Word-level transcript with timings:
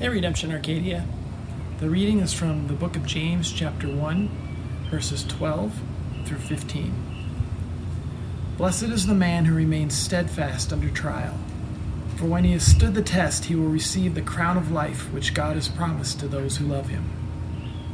Hey, 0.00 0.08
Redemption 0.08 0.50
Arcadia. 0.50 1.04
The 1.78 1.90
reading 1.90 2.20
is 2.20 2.32
from 2.32 2.68
the 2.68 2.72
book 2.72 2.96
of 2.96 3.04
James, 3.04 3.52
chapter 3.52 3.86
1, 3.86 4.30
verses 4.90 5.24
12 5.24 5.78
through 6.24 6.38
15. 6.38 6.94
Blessed 8.56 8.84
is 8.84 9.06
the 9.06 9.12
man 9.12 9.44
who 9.44 9.54
remains 9.54 9.94
steadfast 9.94 10.72
under 10.72 10.88
trial, 10.88 11.36
for 12.16 12.24
when 12.24 12.44
he 12.44 12.52
has 12.52 12.64
stood 12.64 12.94
the 12.94 13.02
test, 13.02 13.44
he 13.44 13.54
will 13.54 13.68
receive 13.68 14.14
the 14.14 14.22
crown 14.22 14.56
of 14.56 14.72
life 14.72 15.12
which 15.12 15.34
God 15.34 15.56
has 15.56 15.68
promised 15.68 16.18
to 16.20 16.28
those 16.28 16.56
who 16.56 16.64
love 16.64 16.88
him. 16.88 17.04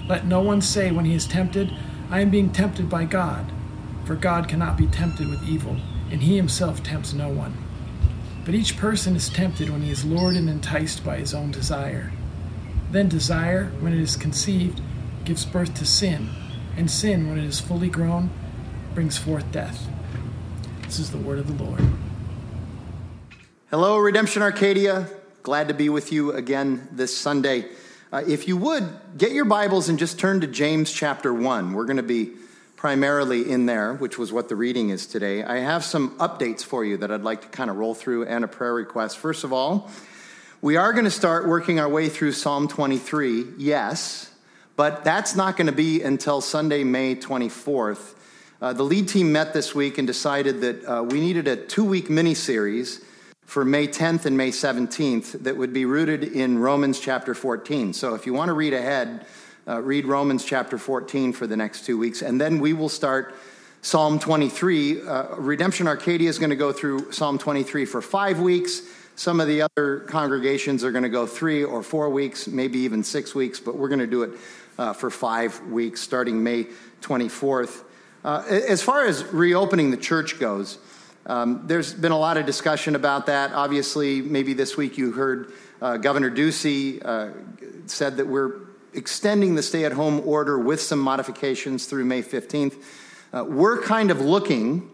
Let 0.08 0.26
no 0.26 0.40
one 0.40 0.62
say 0.62 0.92
when 0.92 1.06
he 1.06 1.14
is 1.16 1.26
tempted, 1.26 1.72
I 2.08 2.20
am 2.20 2.30
being 2.30 2.52
tempted 2.52 2.88
by 2.88 3.06
God, 3.06 3.50
for 4.04 4.14
God 4.14 4.48
cannot 4.48 4.76
be 4.76 4.86
tempted 4.86 5.28
with 5.28 5.42
evil, 5.42 5.78
and 6.12 6.22
he 6.22 6.36
himself 6.36 6.84
tempts 6.84 7.12
no 7.12 7.30
one. 7.30 7.65
But 8.46 8.54
each 8.54 8.76
person 8.76 9.16
is 9.16 9.28
tempted 9.28 9.70
when 9.70 9.82
he 9.82 9.90
is 9.90 10.04
lured 10.04 10.36
and 10.36 10.48
enticed 10.48 11.04
by 11.04 11.16
his 11.16 11.34
own 11.34 11.50
desire. 11.50 12.12
Then 12.92 13.08
desire, 13.08 13.72
when 13.80 13.92
it 13.92 13.98
is 13.98 14.14
conceived, 14.14 14.80
gives 15.24 15.44
birth 15.44 15.74
to 15.74 15.84
sin, 15.84 16.30
and 16.76 16.88
sin, 16.88 17.28
when 17.28 17.38
it 17.38 17.44
is 17.44 17.58
fully 17.58 17.88
grown, 17.88 18.30
brings 18.94 19.18
forth 19.18 19.50
death. 19.50 19.88
This 20.82 21.00
is 21.00 21.10
the 21.10 21.18
word 21.18 21.40
of 21.40 21.58
the 21.58 21.64
Lord. 21.64 21.82
Hello, 23.68 23.98
Redemption 23.98 24.42
Arcadia. 24.42 25.08
Glad 25.42 25.66
to 25.66 25.74
be 25.74 25.88
with 25.88 26.12
you 26.12 26.30
again 26.30 26.86
this 26.92 27.18
Sunday. 27.18 27.66
Uh, 28.12 28.22
if 28.28 28.46
you 28.46 28.56
would, 28.56 28.88
get 29.18 29.32
your 29.32 29.44
Bibles 29.44 29.88
and 29.88 29.98
just 29.98 30.20
turn 30.20 30.40
to 30.42 30.46
James 30.46 30.92
chapter 30.92 31.34
1. 31.34 31.72
We're 31.72 31.84
going 31.84 31.96
to 31.96 32.04
be 32.04 32.34
primarily 32.86 33.50
in 33.50 33.66
there, 33.66 33.94
which 33.94 34.16
was 34.16 34.32
what 34.32 34.48
the 34.48 34.54
reading 34.54 34.90
is 34.90 35.08
today. 35.08 35.42
I 35.42 35.56
have 35.56 35.84
some 35.84 36.16
updates 36.18 36.62
for 36.62 36.84
you 36.84 36.96
that 36.98 37.10
I'd 37.10 37.22
like 37.22 37.42
to 37.42 37.48
kind 37.48 37.68
of 37.68 37.78
roll 37.78 37.96
through 37.96 38.26
and 38.26 38.44
a 38.44 38.46
prayer 38.46 38.74
request. 38.74 39.18
First 39.18 39.42
of 39.42 39.52
all, 39.52 39.90
we 40.62 40.76
are 40.76 40.92
going 40.92 41.04
to 41.04 41.10
start 41.10 41.48
working 41.48 41.80
our 41.80 41.88
way 41.88 42.08
through 42.08 42.30
Psalm 42.30 42.68
23, 42.68 43.54
yes, 43.58 44.30
but 44.76 45.02
that's 45.02 45.34
not 45.34 45.56
going 45.56 45.66
to 45.66 45.72
be 45.72 46.00
until 46.00 46.40
Sunday, 46.40 46.84
May 46.84 47.16
24th. 47.16 48.14
Uh, 48.62 48.72
the 48.72 48.84
lead 48.84 49.08
team 49.08 49.32
met 49.32 49.52
this 49.52 49.74
week 49.74 49.98
and 49.98 50.06
decided 50.06 50.60
that 50.60 50.84
uh, 50.84 51.02
we 51.02 51.18
needed 51.18 51.48
a 51.48 51.56
two 51.56 51.84
week 51.84 52.08
mini 52.08 52.34
series 52.34 53.04
for 53.46 53.64
May 53.64 53.88
10th 53.88 54.26
and 54.26 54.36
May 54.36 54.52
17th 54.52 55.42
that 55.42 55.56
would 55.56 55.72
be 55.72 55.86
rooted 55.86 56.22
in 56.22 56.60
Romans 56.60 57.00
chapter 57.00 57.34
14. 57.34 57.94
So 57.94 58.14
if 58.14 58.26
you 58.26 58.32
want 58.32 58.50
to 58.50 58.54
read 58.54 58.74
ahead, 58.74 59.26
uh, 59.68 59.82
read 59.82 60.06
Romans 60.06 60.44
chapter 60.44 60.78
14 60.78 61.32
for 61.32 61.46
the 61.46 61.56
next 61.56 61.84
two 61.84 61.98
weeks, 61.98 62.22
and 62.22 62.40
then 62.40 62.60
we 62.60 62.72
will 62.72 62.88
start 62.88 63.34
Psalm 63.82 64.18
23. 64.18 65.02
Uh, 65.02 65.36
Redemption 65.36 65.88
Arcadia 65.88 66.28
is 66.28 66.38
going 66.38 66.50
to 66.50 66.56
go 66.56 66.72
through 66.72 67.12
Psalm 67.12 67.38
23 67.38 67.84
for 67.84 68.00
five 68.00 68.40
weeks. 68.40 68.82
Some 69.16 69.40
of 69.40 69.48
the 69.48 69.62
other 69.62 70.00
congregations 70.00 70.84
are 70.84 70.92
going 70.92 71.02
to 71.02 71.08
go 71.08 71.26
three 71.26 71.64
or 71.64 71.82
four 71.82 72.10
weeks, 72.10 72.46
maybe 72.46 72.80
even 72.80 73.02
six 73.02 73.34
weeks, 73.34 73.58
but 73.58 73.76
we're 73.76 73.88
going 73.88 74.00
to 74.00 74.06
do 74.06 74.22
it 74.22 74.32
uh, 74.78 74.92
for 74.92 75.10
five 75.10 75.60
weeks 75.62 76.00
starting 76.00 76.42
May 76.42 76.66
24th. 77.00 77.82
Uh, 78.24 78.44
as 78.48 78.82
far 78.82 79.04
as 79.04 79.24
reopening 79.24 79.90
the 79.90 79.96
church 79.96 80.38
goes, 80.38 80.78
um, 81.26 81.62
there's 81.66 81.92
been 81.92 82.12
a 82.12 82.18
lot 82.18 82.36
of 82.36 82.46
discussion 82.46 82.94
about 82.94 83.26
that. 83.26 83.52
Obviously, 83.52 84.20
maybe 84.20 84.52
this 84.52 84.76
week 84.76 84.96
you 84.96 85.12
heard 85.12 85.52
uh, 85.80 85.96
Governor 85.96 86.30
Ducey 86.30 87.04
uh, 87.04 87.30
said 87.86 88.18
that 88.18 88.26
we're 88.26 88.65
extending 88.96 89.54
the 89.54 89.62
stay 89.62 89.84
at 89.84 89.92
home 89.92 90.22
order 90.26 90.58
with 90.58 90.80
some 90.80 90.98
modifications 90.98 91.86
through 91.86 92.04
May 92.04 92.22
15th. 92.22 92.82
Uh, 93.32 93.44
we're 93.44 93.80
kind 93.82 94.10
of 94.10 94.20
looking 94.20 94.90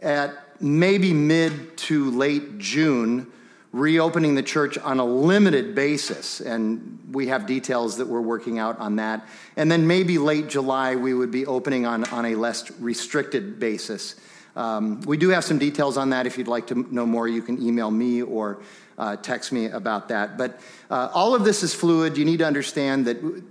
at 0.00 0.32
maybe 0.60 1.12
mid 1.12 1.76
to 1.76 2.10
late 2.10 2.58
June 2.58 3.26
reopening 3.72 4.34
the 4.34 4.42
church 4.42 4.76
on 4.78 4.98
a 4.98 5.04
limited 5.04 5.74
basis. 5.74 6.40
And 6.40 6.98
we 7.12 7.28
have 7.28 7.46
details 7.46 7.98
that 7.98 8.06
we're 8.06 8.20
working 8.20 8.58
out 8.58 8.78
on 8.78 8.96
that. 8.96 9.26
And 9.56 9.70
then 9.70 9.86
maybe 9.86 10.18
late 10.18 10.48
July, 10.48 10.96
we 10.96 11.14
would 11.14 11.30
be 11.30 11.46
opening 11.46 11.86
on, 11.86 12.04
on 12.06 12.26
a 12.26 12.34
less 12.34 12.70
restricted 12.80 13.60
basis. 13.60 14.16
Um, 14.56 15.00
we 15.02 15.16
do 15.16 15.28
have 15.30 15.44
some 15.44 15.58
details 15.58 15.96
on 15.96 16.10
that. 16.10 16.26
If 16.26 16.38
you'd 16.38 16.48
like 16.48 16.66
to 16.68 16.94
know 16.94 17.06
more, 17.06 17.28
you 17.28 17.42
can 17.42 17.62
email 17.62 17.90
me 17.90 18.22
or 18.22 18.60
uh, 18.98 19.16
text 19.16 19.52
me 19.52 19.66
about 19.66 20.08
that. 20.08 20.36
But 20.36 20.60
uh, 20.90 21.10
all 21.12 21.34
of 21.34 21.44
this 21.44 21.62
is 21.62 21.74
fluid. 21.74 22.18
You 22.18 22.24
need 22.24 22.38
to 22.38 22.46
understand 22.46 23.06
that, 23.06 23.44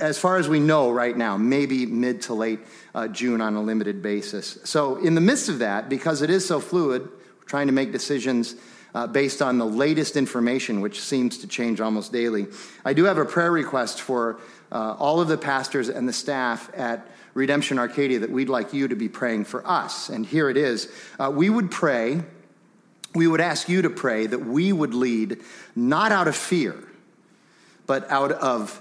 as 0.00 0.18
far 0.18 0.38
as 0.38 0.48
we 0.48 0.58
know 0.58 0.90
right 0.90 1.16
now, 1.16 1.36
maybe 1.36 1.86
mid 1.86 2.22
to 2.22 2.34
late 2.34 2.60
uh, 2.94 3.08
June 3.08 3.40
on 3.40 3.54
a 3.54 3.62
limited 3.62 4.02
basis. 4.02 4.58
So, 4.64 4.96
in 4.96 5.14
the 5.14 5.20
midst 5.20 5.48
of 5.48 5.60
that, 5.60 5.88
because 5.88 6.22
it 6.22 6.30
is 6.30 6.46
so 6.46 6.60
fluid, 6.60 7.02
we're 7.02 7.44
trying 7.46 7.66
to 7.68 7.72
make 7.72 7.92
decisions. 7.92 8.56
Uh, 8.94 9.06
based 9.06 9.42
on 9.42 9.58
the 9.58 9.66
latest 9.66 10.16
information, 10.16 10.80
which 10.80 10.98
seems 11.02 11.36
to 11.36 11.46
change 11.46 11.82
almost 11.82 12.12
daily. 12.12 12.46
I 12.82 12.94
do 12.94 13.04
have 13.04 13.18
a 13.18 13.26
prayer 13.26 13.52
request 13.52 14.00
for 14.00 14.40
uh, 14.72 14.96
all 14.98 15.20
of 15.20 15.28
the 15.28 15.36
pastors 15.36 15.90
and 15.90 16.08
the 16.08 16.14
staff 16.14 16.70
at 16.74 17.06
Redemption 17.36 17.78
Arcadia 17.78 18.20
that 18.20 18.30
we'd 18.30 18.48
like 18.48 18.72
you 18.72 18.88
to 18.88 18.96
be 18.96 19.08
praying 19.08 19.44
for 19.44 19.66
us. 19.66 20.08
And 20.08 20.24
here 20.24 20.48
it 20.48 20.56
is. 20.56 20.90
Uh, 21.20 21.30
we 21.32 21.50
would 21.50 21.70
pray 21.70 22.22
we 23.16 23.26
would 23.26 23.40
ask 23.40 23.68
you 23.68 23.82
to 23.82 23.90
pray 23.90 24.26
that 24.26 24.44
we 24.44 24.72
would 24.72 24.92
lead 24.92 25.40
not 25.74 26.12
out 26.12 26.28
of 26.28 26.36
fear, 26.36 26.76
but 27.86 28.08
out 28.10 28.30
of 28.30 28.80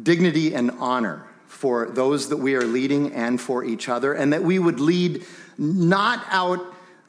dignity 0.00 0.54
and 0.54 0.70
honor 0.78 1.26
for 1.48 1.86
those 1.86 2.28
that 2.28 2.36
we 2.36 2.54
are 2.54 2.64
leading 2.64 3.12
and 3.12 3.40
for 3.40 3.64
each 3.64 3.88
other, 3.88 4.14
and 4.14 4.32
that 4.32 4.42
we 4.42 4.58
would 4.58 4.78
lead 4.78 5.26
not 5.58 6.24
out 6.28 6.60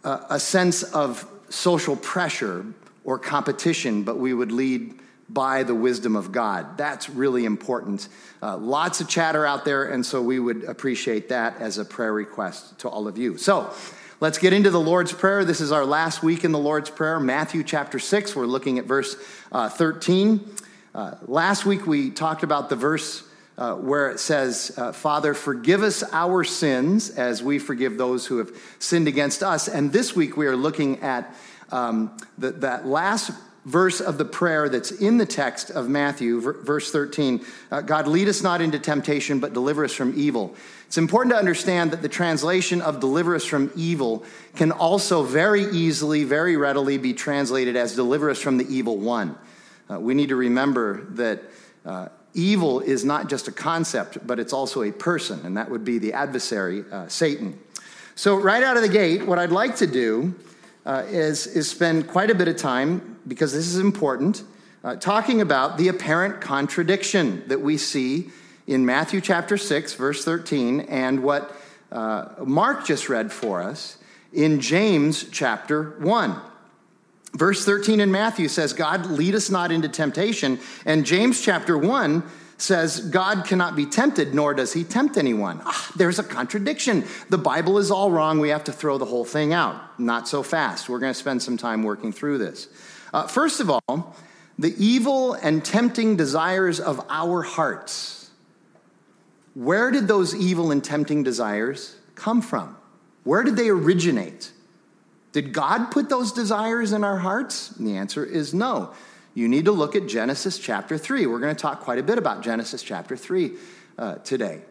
uh, 0.04 0.26
a 0.32 0.40
sense 0.40 0.82
of 0.82 1.28
social 1.50 1.96
pressure 1.96 2.66
or 3.06 3.20
competition, 3.20 4.04
but 4.04 4.18
we 4.18 4.34
would 4.34 4.52
lead 4.52 5.00
by 5.30 5.64
the 5.64 5.76
wisdom 5.76 6.16
of 6.16 6.32
God. 6.32 6.78
That's 6.78 7.10
really 7.10 7.46
important. 7.46 8.08
Uh, 8.42 8.58
lots 8.58 9.02
of 9.02 9.08
chatter 9.08 9.46
out 9.46 9.66
there, 9.66 9.86
and 9.86 10.06
so 10.06 10.22
we 10.22 10.40
would 10.40 10.64
appreciate 10.66 11.30
that 11.30 11.60
as 11.60 11.78
a 11.78 11.86
prayer 11.86 12.14
request 12.14 12.80
to 12.80 12.90
all 12.90 13.08
of 13.08 13.18
you. 13.18 13.38
So, 13.38 13.74
Let's 14.20 14.38
get 14.38 14.54
into 14.54 14.70
the 14.70 14.80
Lord's 14.80 15.12
Prayer. 15.12 15.44
This 15.44 15.60
is 15.60 15.74
our 15.74 15.84
last 15.84 16.24
week 16.24 16.46
in 16.46 16.54
the 16.54 16.60
Lord's 16.60 16.90
Prayer, 16.90 17.20
Matthew 17.20 17.62
chapter 17.62 18.00
6. 18.00 18.38
We're 18.38 18.46
looking 18.46 18.80
at 18.80 18.86
verse 18.86 19.18
uh, 19.52 19.68
13. 19.68 20.50
Uh, 20.96 21.16
last 21.26 21.66
week 21.66 21.86
we 21.86 22.10
talked 22.10 22.42
about 22.42 22.70
the 22.70 22.78
verse 22.78 23.28
uh, 23.58 23.76
where 23.76 24.10
it 24.10 24.22
says, 24.22 24.72
uh, 24.78 24.94
Father, 24.94 25.34
forgive 25.34 25.84
us 25.84 26.04
our 26.14 26.46
sins 26.46 27.10
as 27.10 27.44
we 27.44 27.60
forgive 27.60 27.98
those 27.98 28.26
who 28.26 28.38
have 28.38 28.52
sinned 28.80 29.10
against 29.10 29.44
us. 29.44 29.68
And 29.68 29.92
this 29.92 30.16
week 30.16 30.38
we 30.38 30.48
are 30.48 30.56
looking 30.56 31.02
at 31.02 31.36
um, 31.72 32.16
the, 32.38 32.52
that 32.52 32.88
last 32.88 33.32
verse 33.66 34.02
of 34.02 34.18
the 34.18 34.26
prayer 34.26 34.68
that's 34.70 34.92
in 34.92 35.18
the 35.18 35.26
text 35.26 35.72
of 35.72 35.90
Matthew, 35.90 36.42
verse 36.42 36.92
13 36.92 37.46
uh, 37.72 37.82
God, 37.82 38.08
lead 38.08 38.28
us 38.28 38.42
not 38.42 38.62
into 38.62 38.80
temptation, 38.80 39.40
but 39.40 39.54
deliver 39.54 39.86
us 39.86 39.94
from 39.94 40.14
evil. 40.16 40.56
It's 40.88 40.98
important 40.98 41.34
to 41.34 41.40
understand 41.40 41.92
that 41.92 42.02
the 42.02 42.10
translation 42.10 42.82
of 42.82 43.00
deliver 43.00 43.36
us 43.36 43.46
from 43.46 43.72
evil 43.76 44.24
can 44.56 44.72
also 44.72 45.24
very 45.24 45.64
easily, 45.66 46.24
very 46.24 46.56
readily 46.56 46.98
be 46.98 47.14
translated 47.14 47.76
as 47.76 47.96
deliver 47.96 48.30
us 48.30 48.40
from 48.40 48.58
the 48.58 48.68
evil 48.74 48.98
one. 48.98 49.36
Uh, 49.90 50.00
we 50.00 50.14
need 50.14 50.30
to 50.30 50.36
remember 50.36 51.06
that 51.12 51.42
uh, 51.86 52.10
evil 52.34 52.80
is 52.80 53.04
not 53.04 53.30
just 53.30 53.48
a 53.48 53.52
concept, 53.52 54.26
but 54.26 54.40
it's 54.40 54.54
also 54.54 54.84
a 54.84 54.92
person, 54.92 55.44
and 55.46 55.58
that 55.58 55.70
would 55.70 55.84
be 55.84 55.98
the 55.98 56.14
adversary, 56.14 56.86
uh, 56.92 57.08
Satan. 57.08 57.60
So, 58.16 58.36
right 58.36 58.62
out 58.62 58.78
of 58.78 58.84
the 58.84 58.90
gate, 58.90 59.26
what 59.26 59.40
I'd 59.40 59.52
like 59.52 59.78
to 59.78 59.88
do 59.88 60.36
uh, 60.86 61.04
is, 61.08 61.48
is 61.48 61.70
spend 61.70 62.08
quite 62.08 62.30
a 62.30 62.36
bit 62.36 62.48
of 62.48 62.58
time, 62.58 63.18
because 63.28 63.54
this 63.54 63.68
is 63.68 63.80
important, 63.80 64.44
uh, 64.84 64.96
talking 64.96 65.42
about 65.42 65.78
the 65.78 65.88
apparent 65.88 66.42
contradiction 66.42 67.44
that 67.48 67.62
we 67.62 67.78
see 67.78 68.30
in 68.68 68.86
Matthew 68.86 69.22
chapter 69.22 69.58
6, 69.58 69.94
verse 69.94 70.26
13, 70.26 70.82
and 70.82 71.24
what 71.24 71.56
uh, 71.92 72.30
Mark 72.46 72.86
just 72.86 73.10
read 73.10 73.32
for 73.32 73.62
us 73.62 73.98
in 74.32 74.60
James 74.60 75.26
chapter 75.32 75.92
1. 76.00 76.36
Verse 77.36 77.66
13 77.66 78.00
in 78.00 78.12
Matthew 78.12 78.48
says, 78.48 78.74
God 78.74 79.06
lead 79.08 79.36
us 79.36 79.50
not 79.50 79.72
into 79.72 79.90
temptation. 79.90 80.60
And 80.86 81.06
James 81.06 81.42
chapter 81.42 81.78
1 81.78 82.24
says, 82.64 83.00
God 83.00 83.46
cannot 83.46 83.76
be 83.76 83.86
tempted, 83.86 84.34
nor 84.34 84.54
does 84.54 84.74
he 84.74 84.84
tempt 84.84 85.18
anyone. 85.18 85.62
Ah, 85.66 85.92
there's 85.96 86.20
a 86.20 86.24
contradiction. 86.24 87.04
The 87.30 87.38
Bible 87.38 87.78
is 87.78 87.92
all 87.92 88.10
wrong. 88.10 88.40
We 88.40 88.50
have 88.50 88.64
to 88.66 88.72
throw 88.72 88.98
the 88.98 89.06
whole 89.06 89.26
thing 89.26 89.54
out. 89.54 90.00
Not 90.00 90.28
so 90.28 90.44
fast. 90.44 90.90
We're 90.90 91.00
going 91.00 91.14
to 91.14 91.20
spend 91.20 91.42
some 91.42 91.58
time 91.58 91.84
working 91.84 92.12
through 92.12 92.38
this. 92.38 92.68
Uh, 93.14 93.28
first 93.28 93.60
of 93.60 93.70
all, 93.70 94.16
the 94.58 94.74
evil 94.78 95.34
and 95.34 95.64
tempting 95.64 96.16
desires 96.16 96.80
of 96.80 97.06
our 97.10 97.42
hearts 97.42 98.24
where 99.54 99.92
did 99.92 100.08
those 100.08 100.36
evil 100.36 100.72
and 100.72 100.84
tempting 100.84 101.24
desires 101.24 101.96
come 102.16 102.42
from? 102.42 102.76
Where 103.24 103.44
did 103.44 103.56
they 103.56 103.70
originate? 103.70 104.52
Did 105.32 105.54
God 105.54 105.92
put 105.92 106.10
those 106.10 106.32
desires 106.32 106.92
in 106.92 107.04
our 107.04 107.18
hearts? 107.18 107.72
And 107.72 107.88
the 107.88 107.98
answer 107.98 108.26
is 108.26 108.54
no. 108.54 108.94
You 109.36 109.48
need 109.48 109.66
to 109.66 109.72
look 109.72 109.96
at 109.96 110.08
Genesis 110.08 110.60
chapter 110.60 110.98
3. 110.98 111.26
We're 111.26 111.40
going 111.40 111.56
to 111.56 111.62
talk 111.62 111.82
quite 111.82 111.98
a 111.98 112.04
bit 112.04 112.18
about 112.18 112.44
Genesis 112.44 112.84
chapter 112.84 113.18
3 113.18 113.54
uh, 113.98 114.16
today. 114.16 114.62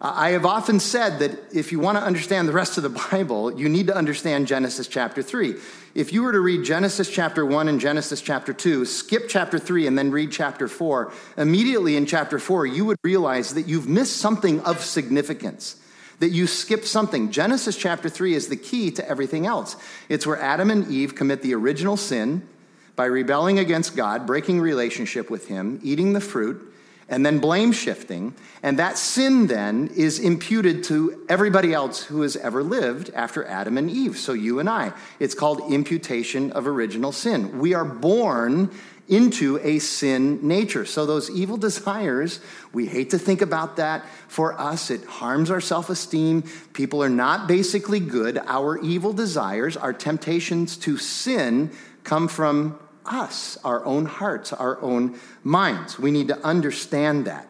I 0.00 0.30
have 0.30 0.44
often 0.44 0.78
said 0.78 1.20
that 1.20 1.54
if 1.54 1.72
you 1.72 1.80
want 1.80 1.96
to 1.96 2.04
understand 2.04 2.46
the 2.46 2.52
rest 2.52 2.76
of 2.76 2.82
the 2.82 2.90
Bible, 3.10 3.58
you 3.58 3.68
need 3.68 3.86
to 3.88 3.96
understand 3.96 4.46
Genesis 4.46 4.86
chapter 4.86 5.22
3. 5.22 5.54
If 5.94 6.12
you 6.12 6.22
were 6.22 6.32
to 6.32 6.40
read 6.40 6.64
Genesis 6.64 7.10
chapter 7.10 7.44
1 7.44 7.68
and 7.68 7.80
Genesis 7.80 8.20
chapter 8.20 8.52
2, 8.52 8.84
skip 8.84 9.28
chapter 9.28 9.58
3 9.58 9.86
and 9.86 9.98
then 9.98 10.10
read 10.10 10.30
chapter 10.30 10.68
4, 10.68 11.12
immediately 11.38 11.96
in 11.96 12.06
chapter 12.06 12.38
4, 12.38 12.66
you 12.66 12.84
would 12.84 12.98
realize 13.02 13.54
that 13.54 13.66
you've 13.66 13.88
missed 13.88 14.18
something 14.18 14.60
of 14.60 14.84
significance, 14.84 15.76
that 16.20 16.28
you 16.28 16.46
skipped 16.46 16.86
something. 16.86 17.32
Genesis 17.32 17.76
chapter 17.76 18.08
3 18.10 18.34
is 18.34 18.48
the 18.48 18.56
key 18.56 18.90
to 18.92 19.08
everything 19.08 19.46
else. 19.46 19.76
It's 20.08 20.26
where 20.26 20.40
Adam 20.40 20.70
and 20.70 20.86
Eve 20.88 21.14
commit 21.14 21.42
the 21.42 21.54
original 21.54 21.96
sin 21.96 22.46
by 22.96 23.04
rebelling 23.04 23.58
against 23.58 23.94
God, 23.94 24.26
breaking 24.26 24.60
relationship 24.60 25.30
with 25.30 25.48
Him, 25.48 25.78
eating 25.82 26.12
the 26.12 26.20
fruit 26.20 26.72
and 27.08 27.24
then 27.24 27.38
blame 27.38 27.72
shifting. 27.72 28.34
And 28.62 28.78
that 28.78 28.98
sin 28.98 29.46
then 29.46 29.90
is 29.94 30.18
imputed 30.18 30.84
to 30.84 31.24
everybody 31.28 31.72
else 31.72 32.02
who 32.02 32.22
has 32.22 32.36
ever 32.36 32.62
lived 32.62 33.10
after 33.14 33.44
Adam 33.44 33.78
and 33.78 33.88
Eve. 33.88 34.18
So 34.18 34.32
you 34.32 34.58
and 34.58 34.68
I. 34.68 34.92
It's 35.20 35.34
called 35.34 35.72
imputation 35.72 36.52
of 36.52 36.66
original 36.66 37.12
sin. 37.12 37.58
We 37.58 37.74
are 37.74 37.84
born 37.84 38.70
into 39.08 39.60
a 39.62 39.78
sin 39.78 40.48
nature. 40.48 40.84
So 40.84 41.06
those 41.06 41.30
evil 41.30 41.56
desires, 41.56 42.40
we 42.72 42.86
hate 42.86 43.10
to 43.10 43.20
think 43.20 43.40
about 43.40 43.76
that. 43.76 44.04
For 44.26 44.60
us, 44.60 44.90
it 44.90 45.04
harms 45.04 45.48
our 45.48 45.60
self 45.60 45.88
esteem. 45.90 46.42
People 46.72 47.04
are 47.04 47.08
not 47.08 47.46
basically 47.46 48.00
good. 48.00 48.38
Our 48.46 48.78
evil 48.78 49.12
desires, 49.12 49.76
our 49.76 49.92
temptations 49.92 50.76
to 50.78 50.98
sin, 50.98 51.70
come 52.02 52.26
from 52.26 52.80
us, 53.12 53.58
our 53.64 53.84
own 53.84 54.06
hearts, 54.06 54.52
our 54.52 54.80
own 54.82 55.18
minds. 55.44 55.98
We 55.98 56.10
need 56.10 56.28
to 56.28 56.38
understand 56.44 57.26
that. 57.26 57.48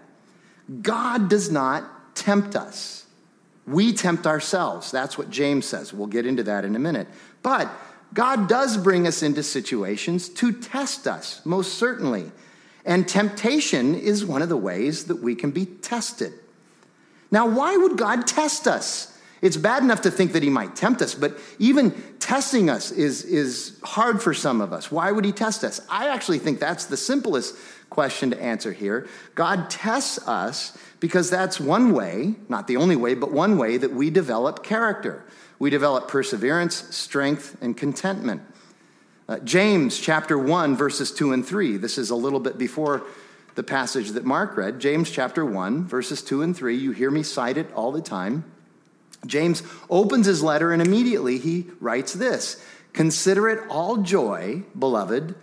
God 0.82 1.29
does 1.29 1.50
not 1.50 2.17
tempt 2.17 2.56
us. 2.56 3.06
We 3.67 3.93
tempt 3.93 4.26
ourselves. 4.26 4.91
That's 4.91 5.19
what 5.19 5.31
James 5.31 5.67
says. 5.67 5.93
We'll 5.93 6.06
get 6.06 6.26
into 6.26 6.43
that 6.44 6.64
in 6.64 6.76
a 6.76 6.79
minute. 6.79 7.08
But 7.43 7.70
God 8.14 8.49
does 8.49 8.76
bring 8.76 9.06
us 9.06 9.23
into 9.23 9.43
situations 9.43 10.29
to 10.31 10.53
test 10.53 11.06
us, 11.06 11.41
most 11.44 11.75
certainly. 11.75 12.31
And 12.85 13.08
temptation 13.08 13.94
is 13.97 14.25
one 14.25 14.43
of 14.43 14.49
the 14.49 14.56
ways 14.56 15.06
that 15.06 15.20
we 15.20 15.35
can 15.35 15.50
be 15.50 15.67
tested. 15.67 16.32
Now, 17.31 17.49
why 17.49 17.76
would 17.76 17.99
God 17.99 18.26
test 18.26 18.69
us? 18.69 19.15
It's 19.46 19.56
bad 19.56 19.84
enough 19.84 20.00
to 20.00 20.10
think 20.10 20.32
that 20.32 20.43
he 20.43 20.50
might 20.50 20.75
tempt 20.75 21.00
us, 21.00 21.14
but 21.14 21.38
even 21.60 21.93
testing 22.19 22.69
us 22.69 22.90
is, 22.90 23.22
is 23.22 23.78
hard 23.84 24.20
for 24.20 24.34
some 24.34 24.60
of 24.60 24.72
us. 24.72 24.90
Why 24.90 25.12
would 25.12 25.25
he 25.25 25.31
test 25.31 25.62
us? 25.62 25.81
I 25.88 26.08
actually 26.08 26.40
think 26.40 26.58
that's 26.58 26.87
the 26.87 26.96
simplest 26.96 27.54
question 27.88 28.31
to 28.31 28.43
answer 28.43 28.72
here. 28.72 29.06
God 29.37 29.70
tests 29.70 30.19
us 30.26 30.76
because 30.98 31.31
that's 31.31 31.60
one 31.60 31.93
way, 31.93 32.34
not 32.48 32.66
the 32.66 32.76
only 32.76 32.96
way, 32.96 33.14
but 33.14 33.31
one 33.31 33.56
way 33.56 33.76
that 33.76 33.93
we 33.93 34.10
develop 34.10 34.64
character. 34.64 35.25
We 35.60 35.70
develop 35.70 36.08
perseverance, 36.08 36.75
strength, 36.96 37.56
and 37.60 37.76
contentment. 37.76 38.43
Uh, 39.28 39.38
James 39.38 39.96
chapter 40.00 40.37
1, 40.37 40.75
verses 40.75 41.12
2 41.12 41.32
and 41.32 41.46
3. 41.46 41.76
This 41.76 41.98
is 41.98 42.10
a 42.10 42.16
little 42.16 42.40
bit 42.40 42.58
before 42.58 43.04
the 43.54 43.62
passage 43.62 44.10
that 44.10 44.25
Mark 44.25 44.56
read. 44.56 44.81
James 44.81 45.08
chapter 45.08 45.46
1, 45.46 45.84
verses 45.84 46.20
2 46.20 46.43
and 46.43 46.56
3. 46.56 46.76
You 46.76 46.90
hear 46.90 47.12
me 47.12 47.22
cite 47.22 47.56
it 47.56 47.72
all 47.75 47.93
the 47.93 48.02
time. 48.02 48.44
James 49.24 49.62
opens 49.88 50.26
his 50.26 50.42
letter 50.42 50.72
and 50.72 50.82
immediately 50.82 51.38
he 51.38 51.66
writes 51.80 52.12
this 52.12 52.62
Consider 52.92 53.48
it 53.48 53.62
all 53.68 53.98
joy, 53.98 54.62
beloved, 54.78 55.34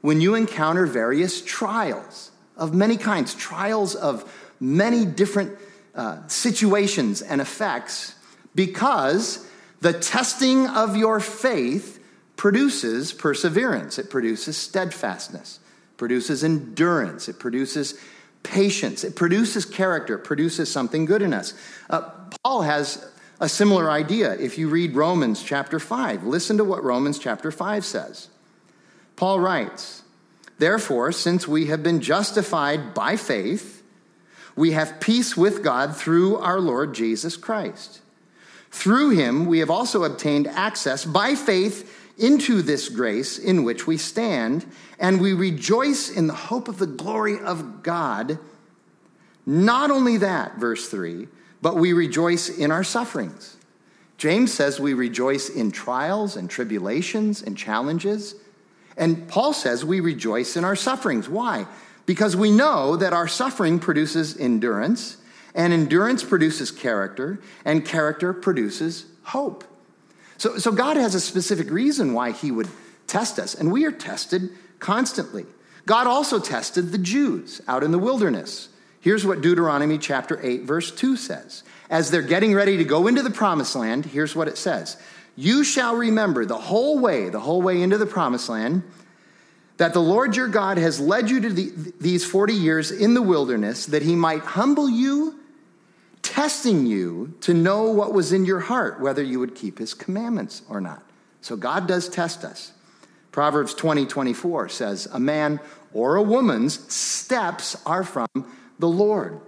when 0.00 0.20
you 0.20 0.34
encounter 0.34 0.86
various 0.86 1.42
trials 1.42 2.30
of 2.56 2.74
many 2.74 2.96
kinds, 2.96 3.34
trials 3.34 3.94
of 3.94 4.30
many 4.60 5.04
different 5.04 5.58
uh, 5.94 6.26
situations 6.26 7.20
and 7.20 7.40
effects, 7.40 8.14
because 8.54 9.46
the 9.80 9.92
testing 9.92 10.66
of 10.68 10.96
your 10.96 11.20
faith 11.20 12.02
produces 12.36 13.12
perseverance, 13.12 13.98
it 13.98 14.08
produces 14.08 14.56
steadfastness, 14.56 15.60
produces 15.96 16.42
endurance, 16.42 17.28
it 17.28 17.38
produces 17.38 17.98
patience, 18.42 19.04
it 19.04 19.14
produces 19.14 19.64
character, 19.64 20.14
it 20.14 20.24
produces 20.24 20.70
something 20.70 21.04
good 21.04 21.22
in 21.22 21.34
us. 21.34 21.54
Uh, 21.90 22.10
Paul 22.42 22.62
has 22.62 23.11
a 23.42 23.48
similar 23.48 23.90
idea 23.90 24.34
if 24.34 24.56
you 24.56 24.68
read 24.68 24.94
Romans 24.94 25.42
chapter 25.42 25.80
5. 25.80 26.22
Listen 26.22 26.58
to 26.58 26.64
what 26.64 26.84
Romans 26.84 27.18
chapter 27.18 27.50
5 27.50 27.84
says. 27.84 28.28
Paul 29.16 29.40
writes, 29.40 30.04
Therefore, 30.58 31.10
since 31.10 31.48
we 31.48 31.66
have 31.66 31.82
been 31.82 32.00
justified 32.00 32.94
by 32.94 33.16
faith, 33.16 33.82
we 34.54 34.70
have 34.70 35.00
peace 35.00 35.36
with 35.36 35.64
God 35.64 35.96
through 35.96 36.36
our 36.36 36.60
Lord 36.60 36.94
Jesus 36.94 37.36
Christ. 37.36 38.00
Through 38.70 39.10
him, 39.10 39.46
we 39.46 39.58
have 39.58 39.70
also 39.70 40.04
obtained 40.04 40.46
access 40.46 41.04
by 41.04 41.34
faith 41.34 42.12
into 42.16 42.62
this 42.62 42.88
grace 42.88 43.38
in 43.38 43.64
which 43.64 43.88
we 43.88 43.96
stand, 43.96 44.64
and 45.00 45.20
we 45.20 45.32
rejoice 45.32 46.08
in 46.08 46.28
the 46.28 46.32
hope 46.32 46.68
of 46.68 46.78
the 46.78 46.86
glory 46.86 47.40
of 47.40 47.82
God. 47.82 48.38
Not 49.44 49.90
only 49.90 50.18
that, 50.18 50.58
verse 50.58 50.88
3 50.88 51.26
but 51.62 51.76
we 51.76 51.92
rejoice 51.92 52.48
in 52.48 52.70
our 52.70 52.84
sufferings. 52.84 53.56
James 54.18 54.52
says 54.52 54.78
we 54.78 54.94
rejoice 54.94 55.48
in 55.48 55.72
trials 55.72 56.36
and 56.36 56.50
tribulations 56.50 57.42
and 57.42 57.56
challenges. 57.56 58.34
And 58.96 59.26
Paul 59.28 59.52
says 59.52 59.84
we 59.84 60.00
rejoice 60.00 60.56
in 60.56 60.64
our 60.64 60.76
sufferings. 60.76 61.28
Why? 61.28 61.66
Because 62.04 62.36
we 62.36 62.50
know 62.50 62.96
that 62.96 63.12
our 63.12 63.28
suffering 63.28 63.78
produces 63.78 64.36
endurance, 64.36 65.16
and 65.54 65.72
endurance 65.72 66.24
produces 66.24 66.70
character, 66.70 67.38
and 67.64 67.84
character 67.84 68.32
produces 68.32 69.06
hope. 69.22 69.64
So, 70.38 70.58
so 70.58 70.72
God 70.72 70.96
has 70.96 71.14
a 71.14 71.20
specific 71.20 71.70
reason 71.70 72.12
why 72.12 72.32
he 72.32 72.50
would 72.50 72.68
test 73.06 73.38
us, 73.38 73.54
and 73.54 73.70
we 73.70 73.84
are 73.84 73.92
tested 73.92 74.50
constantly. 74.78 75.46
God 75.86 76.06
also 76.06 76.38
tested 76.38 76.90
the 76.90 76.98
Jews 76.98 77.60
out 77.68 77.84
in 77.84 77.92
the 77.92 77.98
wilderness. 77.98 78.68
Here's 79.02 79.26
what 79.26 79.40
Deuteronomy 79.40 79.98
chapter 79.98 80.38
8, 80.40 80.62
verse 80.62 80.92
2 80.92 81.16
says. 81.16 81.64
As 81.90 82.12
they're 82.12 82.22
getting 82.22 82.54
ready 82.54 82.76
to 82.76 82.84
go 82.84 83.08
into 83.08 83.22
the 83.22 83.30
promised 83.30 83.74
land, 83.74 84.06
here's 84.06 84.36
what 84.36 84.46
it 84.46 84.56
says 84.56 84.96
You 85.34 85.64
shall 85.64 85.96
remember 85.96 86.46
the 86.46 86.56
whole 86.56 87.00
way, 87.00 87.28
the 87.28 87.40
whole 87.40 87.60
way 87.60 87.82
into 87.82 87.98
the 87.98 88.06
promised 88.06 88.48
land, 88.48 88.84
that 89.76 89.92
the 89.92 90.00
Lord 90.00 90.36
your 90.36 90.46
God 90.46 90.78
has 90.78 91.00
led 91.00 91.28
you 91.28 91.40
to 91.40 91.50
the, 91.50 91.92
these 92.00 92.24
40 92.24 92.54
years 92.54 92.92
in 92.92 93.14
the 93.14 93.22
wilderness, 93.22 93.86
that 93.86 94.02
he 94.02 94.14
might 94.14 94.42
humble 94.42 94.88
you, 94.88 95.40
testing 96.22 96.86
you 96.86 97.34
to 97.40 97.52
know 97.52 97.90
what 97.90 98.12
was 98.12 98.32
in 98.32 98.44
your 98.44 98.60
heart, 98.60 99.00
whether 99.00 99.22
you 99.22 99.40
would 99.40 99.56
keep 99.56 99.80
his 99.80 99.94
commandments 99.94 100.62
or 100.68 100.80
not. 100.80 101.02
So 101.40 101.56
God 101.56 101.88
does 101.88 102.08
test 102.08 102.44
us. 102.44 102.70
Proverbs 103.32 103.74
20, 103.74 104.06
24 104.06 104.68
says, 104.68 105.08
A 105.12 105.18
man 105.18 105.58
or 105.92 106.14
a 106.14 106.22
woman's 106.22 106.92
steps 106.94 107.76
are 107.84 108.04
from 108.04 108.28
the 108.78 108.88
Lord. 108.88 109.40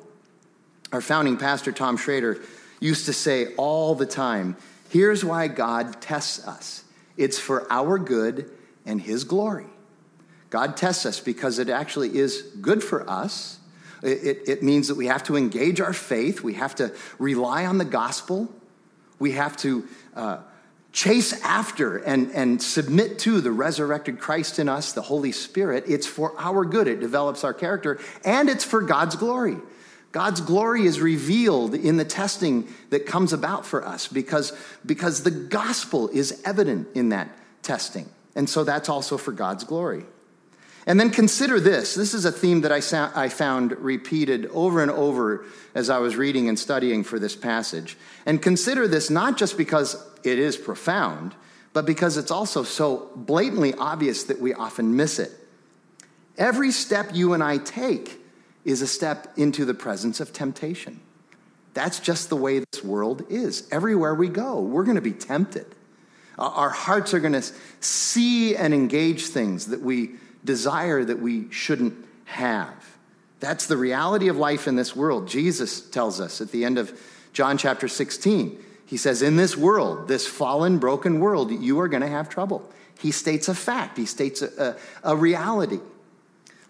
Our 0.93 1.01
founding 1.01 1.37
pastor, 1.37 1.73
Tom 1.73 1.97
Schrader, 1.97 2.41
used 2.81 3.07
to 3.07 3.13
say 3.13 3.55
all 3.57 3.95
the 3.95 4.07
time 4.07 4.57
here's 4.91 5.25
why 5.25 5.49
God 5.49 6.01
tests 6.01 6.47
us 6.47 6.85
it's 7.17 7.39
for 7.39 7.67
our 7.71 7.99
good 7.99 8.51
and 8.87 9.01
His 9.01 9.25
glory. 9.25 9.67
God 10.51 10.77
tests 10.77 11.07
us 11.07 11.21
because 11.21 11.59
it 11.59 11.69
actually 11.69 12.17
is 12.17 12.43
good 12.61 12.83
for 12.83 13.09
us. 13.09 13.59
It, 14.03 14.25
it, 14.25 14.49
it, 14.49 14.63
means 14.63 14.89
that 14.89 14.97
we 14.97 15.07
have 15.07 15.25
to 15.25 15.37
engage 15.37 15.81
our 15.81 15.93
faith, 15.93 16.43
we 16.43 16.55
have 16.55 16.75
to 16.77 16.93
rely 17.19 17.67
on 17.67 17.79
the 17.79 17.85
gospel, 17.85 18.53
we 19.19 19.33
have 19.33 19.57
to 19.59 19.89
uh, 20.15 20.39
chase 20.95 21.33
after 21.43 21.97
and, 21.99 22.31
and 22.31 22.63
submit 22.63 23.19
to 23.19 23.41
the 23.41 23.51
resurrected 23.51 24.21
Christ 24.21 24.61
in 24.61 24.69
us, 24.69 24.93
the 24.93 25.03
Holy 25.03 25.33
Spirit. 25.33 25.85
It's 25.89 26.07
for 26.07 26.33
our 26.39 26.65
good, 26.65 26.87
it 26.87 27.01
develops 27.01 27.43
our 27.43 27.53
character, 27.53 27.99
and 28.25 28.49
it's 28.49 28.65
for 28.65 28.81
God's 28.81 29.17
glory. 29.17 29.57
God's 30.13 30.41
glory 30.41 30.87
is 30.87 31.01
revealed 31.01 31.75
in 31.75 31.97
the 31.97 32.05
testing 32.05 32.73
that 32.91 33.07
comes 33.07 33.33
about 33.33 33.67
for 33.67 33.85
us 33.85 34.07
because, 34.07 34.53
because 34.87 35.25
the 35.25 35.33
gospel 35.33 36.09
is 36.11 36.41
evident 36.45 36.87
in 36.95 37.09
that 37.09 37.29
testing. 37.65 38.09
And 38.37 38.49
so 38.49 38.63
that's 38.63 38.89
also 38.89 39.19
for 39.19 39.33
God's 39.33 39.65
glory. 39.65 40.05
And 40.87 41.01
then 41.01 41.11
consider 41.11 41.59
this. 41.59 41.97
This 41.97 42.15
is 42.15 42.25
a 42.25 42.31
theme 42.31 42.61
that 42.61 42.71
I, 42.71 43.23
I 43.25 43.29
found 43.29 43.73
repeated 43.79 44.47
over 44.47 44.81
and 44.81 44.93
over 44.93 45.45
as 45.75 45.91
I 45.91 45.99
was 45.99 46.15
reading 46.15 46.49
and 46.49 46.57
studying 46.57 47.03
for 47.03 47.19
this 47.19 47.35
passage. 47.35 47.97
And 48.27 48.41
consider 48.41 48.87
this 48.87 49.11
not 49.11 49.37
just 49.37 49.59
because 49.59 49.97
it 50.25 50.39
is 50.39 50.57
profound, 50.57 51.35
but 51.73 51.87
because 51.87 52.17
it's 52.17 52.31
also 52.31 52.63
so 52.63 53.11
blatantly 53.15 53.75
obvious 53.75 54.25
that 54.25 54.41
we 54.41 54.55
often 54.55 54.97
miss 54.97 55.19
it. 55.19 55.33
Every 56.37 56.71
step 56.71 57.11
you 57.13 57.33
and 57.33 57.43
I 57.43 57.59
take 57.59 58.21
is 58.65 58.83
a 58.83 58.87
step 58.87 59.33
into 59.37 59.65
the 59.65 59.75
presence 59.75 60.21
of 60.21 60.33
temptation. 60.33 61.01
That's 61.75 62.01
just 62.01 62.29
the 62.29 62.37
way 62.37 62.61
this 62.61 62.83
world 62.83 63.25
is. 63.29 63.69
Everywhere 63.71 64.15
we 64.15 64.29
go, 64.29 64.61
we're 64.61 64.85
going 64.85 64.95
to 64.95 65.03
be 65.03 65.13
tempted. 65.13 65.67
Our 66.39 66.71
hearts 66.71 67.15
are 67.15 67.21
going 67.21 67.33
to 67.35 67.45
see 67.81 68.57
and 68.57 68.73
engage 68.75 69.27
things 69.27 69.67
that 69.67 69.81
we 69.81 70.13
desire 70.45 71.05
that 71.05 71.21
we 71.21 71.51
shouldn't 71.53 71.95
have. 72.25 72.97
That's 73.41 73.67
the 73.67 73.77
reality 73.77 74.29
of 74.29 74.37
life 74.37 74.67
in 74.67 74.77
this 74.77 74.97
world. 74.97 75.29
Jesus 75.29 75.81
tells 75.81 76.21
us 76.21 76.41
at 76.41 76.51
the 76.51 76.65
end 76.65 76.79
of 76.79 76.99
John 77.33 77.59
chapter 77.59 77.89
16, 77.89 78.59
he 78.87 78.97
says, 78.97 79.23
In 79.23 79.37
this 79.37 79.57
world, 79.57 80.09
this 80.09 80.27
fallen, 80.27 80.79
broken 80.79 81.21
world, 81.21 81.51
you 81.51 81.81
are 81.81 81.89
going 81.89 82.03
to 82.03 82.09
have 82.09 82.29
trouble. 82.29 82.69
He 82.99 83.11
states 83.11 83.49
a 83.49 83.55
fact, 83.55 83.99
he 83.99 84.07
states 84.07 84.43
a, 84.43 84.77
a, 85.03 85.13
a 85.13 85.17
reality. 85.17 85.81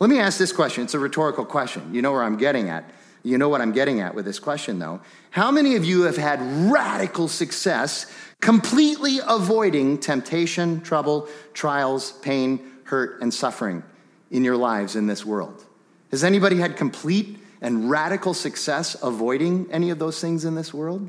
Let 0.00 0.10
me 0.10 0.18
ask 0.18 0.38
this 0.38 0.52
question. 0.52 0.84
It's 0.84 0.94
a 0.94 0.98
rhetorical 0.98 1.44
question. 1.44 1.94
You 1.94 2.02
know 2.02 2.12
where 2.12 2.22
I'm 2.22 2.36
getting 2.36 2.68
at. 2.68 2.84
You 3.22 3.38
know 3.38 3.48
what 3.48 3.60
I'm 3.60 3.72
getting 3.72 4.00
at 4.00 4.14
with 4.14 4.26
this 4.26 4.38
question, 4.38 4.78
though. 4.78 5.00
How 5.30 5.50
many 5.50 5.76
of 5.76 5.84
you 5.84 6.02
have 6.02 6.16
had 6.16 6.40
radical 6.70 7.26
success 7.26 8.12
completely 8.40 9.20
avoiding 9.26 9.98
temptation, 9.98 10.82
trouble, 10.82 11.28
trials, 11.54 12.12
pain, 12.12 12.60
hurt, 12.84 13.22
and 13.22 13.32
suffering 13.32 13.82
in 14.30 14.44
your 14.44 14.56
lives 14.56 14.94
in 14.94 15.06
this 15.06 15.24
world? 15.24 15.64
Has 16.10 16.22
anybody 16.22 16.56
had 16.56 16.76
complete 16.76 17.38
and 17.62 17.88
radical 17.88 18.34
success 18.34 18.94
avoiding 19.02 19.66
any 19.70 19.88
of 19.88 19.98
those 19.98 20.20
things 20.20 20.44
in 20.44 20.54
this 20.54 20.74
world? 20.74 21.08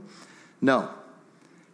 No. 0.66 0.90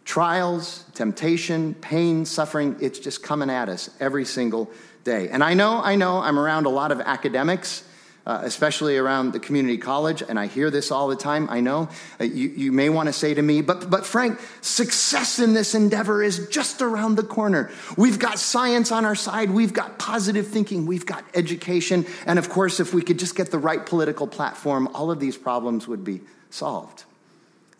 Trials, 0.04 0.84
temptation, 0.92 1.72
pain, 1.74 2.26
suffering, 2.26 2.76
it's 2.80 2.98
just 2.98 3.22
coming 3.22 3.48
at 3.48 3.70
us 3.70 3.88
every 4.00 4.26
single 4.26 4.70
day. 5.02 5.30
And 5.30 5.42
I 5.42 5.54
know, 5.54 5.80
I 5.82 5.96
know, 5.96 6.18
I'm 6.18 6.38
around 6.38 6.66
a 6.66 6.68
lot 6.68 6.92
of 6.92 7.00
academics 7.00 7.84
uh, 8.26 8.40
especially 8.44 8.96
around 8.96 9.32
the 9.32 9.40
community 9.40 9.76
college, 9.76 10.22
and 10.22 10.38
I 10.38 10.46
hear 10.46 10.70
this 10.70 10.90
all 10.90 11.08
the 11.08 11.16
time. 11.16 11.48
I 11.50 11.60
know 11.60 11.88
uh, 12.20 12.24
you, 12.24 12.48
you 12.50 12.70
may 12.70 12.88
want 12.88 13.08
to 13.08 13.12
say 13.12 13.34
to 13.34 13.42
me, 13.42 13.62
but, 13.62 13.90
but 13.90 14.06
Frank, 14.06 14.38
success 14.60 15.40
in 15.40 15.54
this 15.54 15.74
endeavor 15.74 16.22
is 16.22 16.46
just 16.48 16.82
around 16.82 17.16
the 17.16 17.24
corner. 17.24 17.72
We've 17.96 18.18
got 18.18 18.38
science 18.38 18.92
on 18.92 19.04
our 19.04 19.16
side, 19.16 19.50
we've 19.50 19.72
got 19.72 19.98
positive 19.98 20.46
thinking, 20.46 20.86
we've 20.86 21.06
got 21.06 21.24
education, 21.34 22.06
and 22.24 22.38
of 22.38 22.48
course, 22.48 22.78
if 22.78 22.94
we 22.94 23.02
could 23.02 23.18
just 23.18 23.34
get 23.34 23.50
the 23.50 23.58
right 23.58 23.84
political 23.84 24.28
platform, 24.28 24.88
all 24.94 25.10
of 25.10 25.18
these 25.18 25.36
problems 25.36 25.88
would 25.88 26.04
be 26.04 26.20
solved. 26.50 27.04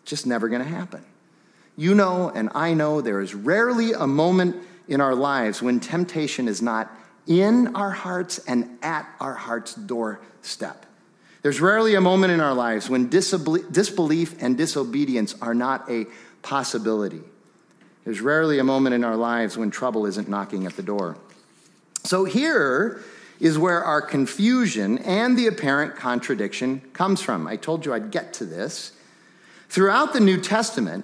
Just 0.05 0.25
never 0.25 0.49
going 0.49 0.63
to 0.63 0.67
happen. 0.67 1.03
You 1.75 1.95
know, 1.95 2.31
and 2.33 2.49
I 2.53 2.73
know 2.73 3.01
there 3.01 3.21
is 3.21 3.33
rarely 3.33 3.93
a 3.93 4.05
moment 4.05 4.57
in 4.87 5.01
our 5.01 5.15
lives 5.15 5.61
when 5.61 5.79
temptation 5.79 6.47
is 6.47 6.61
not 6.61 6.91
in 7.25 7.75
our 7.75 7.91
hearts 7.91 8.39
and 8.39 8.77
at 8.81 9.07
our 9.19 9.33
heart's 9.33 9.73
doorstep. 9.73 10.85
There's 11.41 11.59
rarely 11.59 11.95
a 11.95 12.01
moment 12.01 12.31
in 12.31 12.41
our 12.41 12.53
lives 12.53 12.89
when 12.89 13.09
disbelief 13.09 14.35
and 14.41 14.57
disobedience 14.57 15.35
are 15.41 15.53
not 15.53 15.89
a 15.89 16.05
possibility. 16.41 17.21
There's 18.05 18.21
rarely 18.21 18.59
a 18.59 18.63
moment 18.63 18.95
in 18.95 19.03
our 19.03 19.15
lives 19.15 19.57
when 19.57 19.71
trouble 19.71 20.05
isn't 20.05 20.27
knocking 20.27 20.65
at 20.65 20.75
the 20.75 20.83
door. 20.83 21.17
So 22.03 22.25
here 22.25 23.01
is 23.39 23.57
where 23.57 23.83
our 23.83 24.01
confusion 24.01 24.99
and 24.99 25.37
the 25.37 25.47
apparent 25.47 25.95
contradiction 25.95 26.81
comes 26.93 27.21
from. 27.21 27.47
I 27.47 27.55
told 27.55 27.85
you 27.85 27.93
I'd 27.93 28.11
get 28.11 28.33
to 28.35 28.45
this. 28.45 28.91
Throughout 29.73 30.13
the 30.13 30.19
New 30.19 30.39
Testament, 30.39 31.03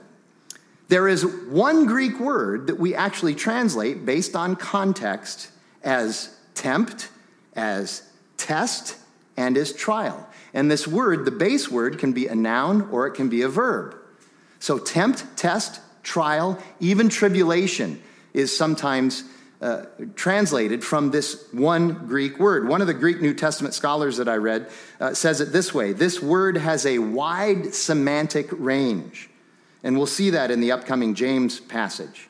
there 0.90 1.08
is 1.08 1.26
one 1.26 1.88
Greek 1.88 2.20
word 2.20 2.68
that 2.68 2.78
we 2.78 2.94
actually 2.94 3.34
translate 3.34 4.06
based 4.06 4.36
on 4.36 4.56
context 4.56 5.50
as 5.84 6.38
tempt, 6.54 7.10
as 7.56 8.04
test, 8.38 8.96
and 9.36 9.58
as 9.58 9.74
trial. 9.74 10.30
And 10.54 10.70
this 10.70 10.88
word, 10.88 11.26
the 11.26 11.32
base 11.32 11.68
word, 11.68 11.98
can 11.98 12.14
be 12.14 12.28
a 12.28 12.36
noun 12.36 12.88
or 12.92 13.08
it 13.08 13.16
can 13.16 13.28
be 13.28 13.42
a 13.42 13.50
verb. 13.50 13.96
So 14.60 14.78
tempt, 14.78 15.26
test, 15.36 15.82
trial, 16.04 16.62
even 16.80 17.10
tribulation 17.10 18.00
is 18.36 18.56
sometimes 18.56 19.24
uh, 19.62 19.86
translated 20.16 20.84
from 20.84 21.12
this 21.12 21.46
one 21.52 22.08
Greek 22.08 22.40
word. 22.40 22.68
One 22.68 22.82
of 22.82 22.88
the 22.88 22.94
Greek 22.94 23.22
New 23.22 23.34
Testament 23.34 23.74
scholars 23.74 24.18
that 24.18 24.30
I 24.30 24.36
read 24.36 24.70
uh, 25.00 25.14
says 25.14 25.42
it 25.42 25.52
this 25.52 25.74
way 25.74 25.92
this 25.92 26.22
word 26.22 26.58
has 26.58 26.86
a 26.86 27.00
wide 27.00 27.74
semantic 27.74 28.48
range. 28.52 29.30
And 29.84 29.98
we'll 29.98 30.08
see 30.08 30.30
that 30.32 30.52
in 30.52 30.60
the 30.60 30.72
upcoming 30.72 31.16
James 31.16 31.60
passage. 31.60 32.28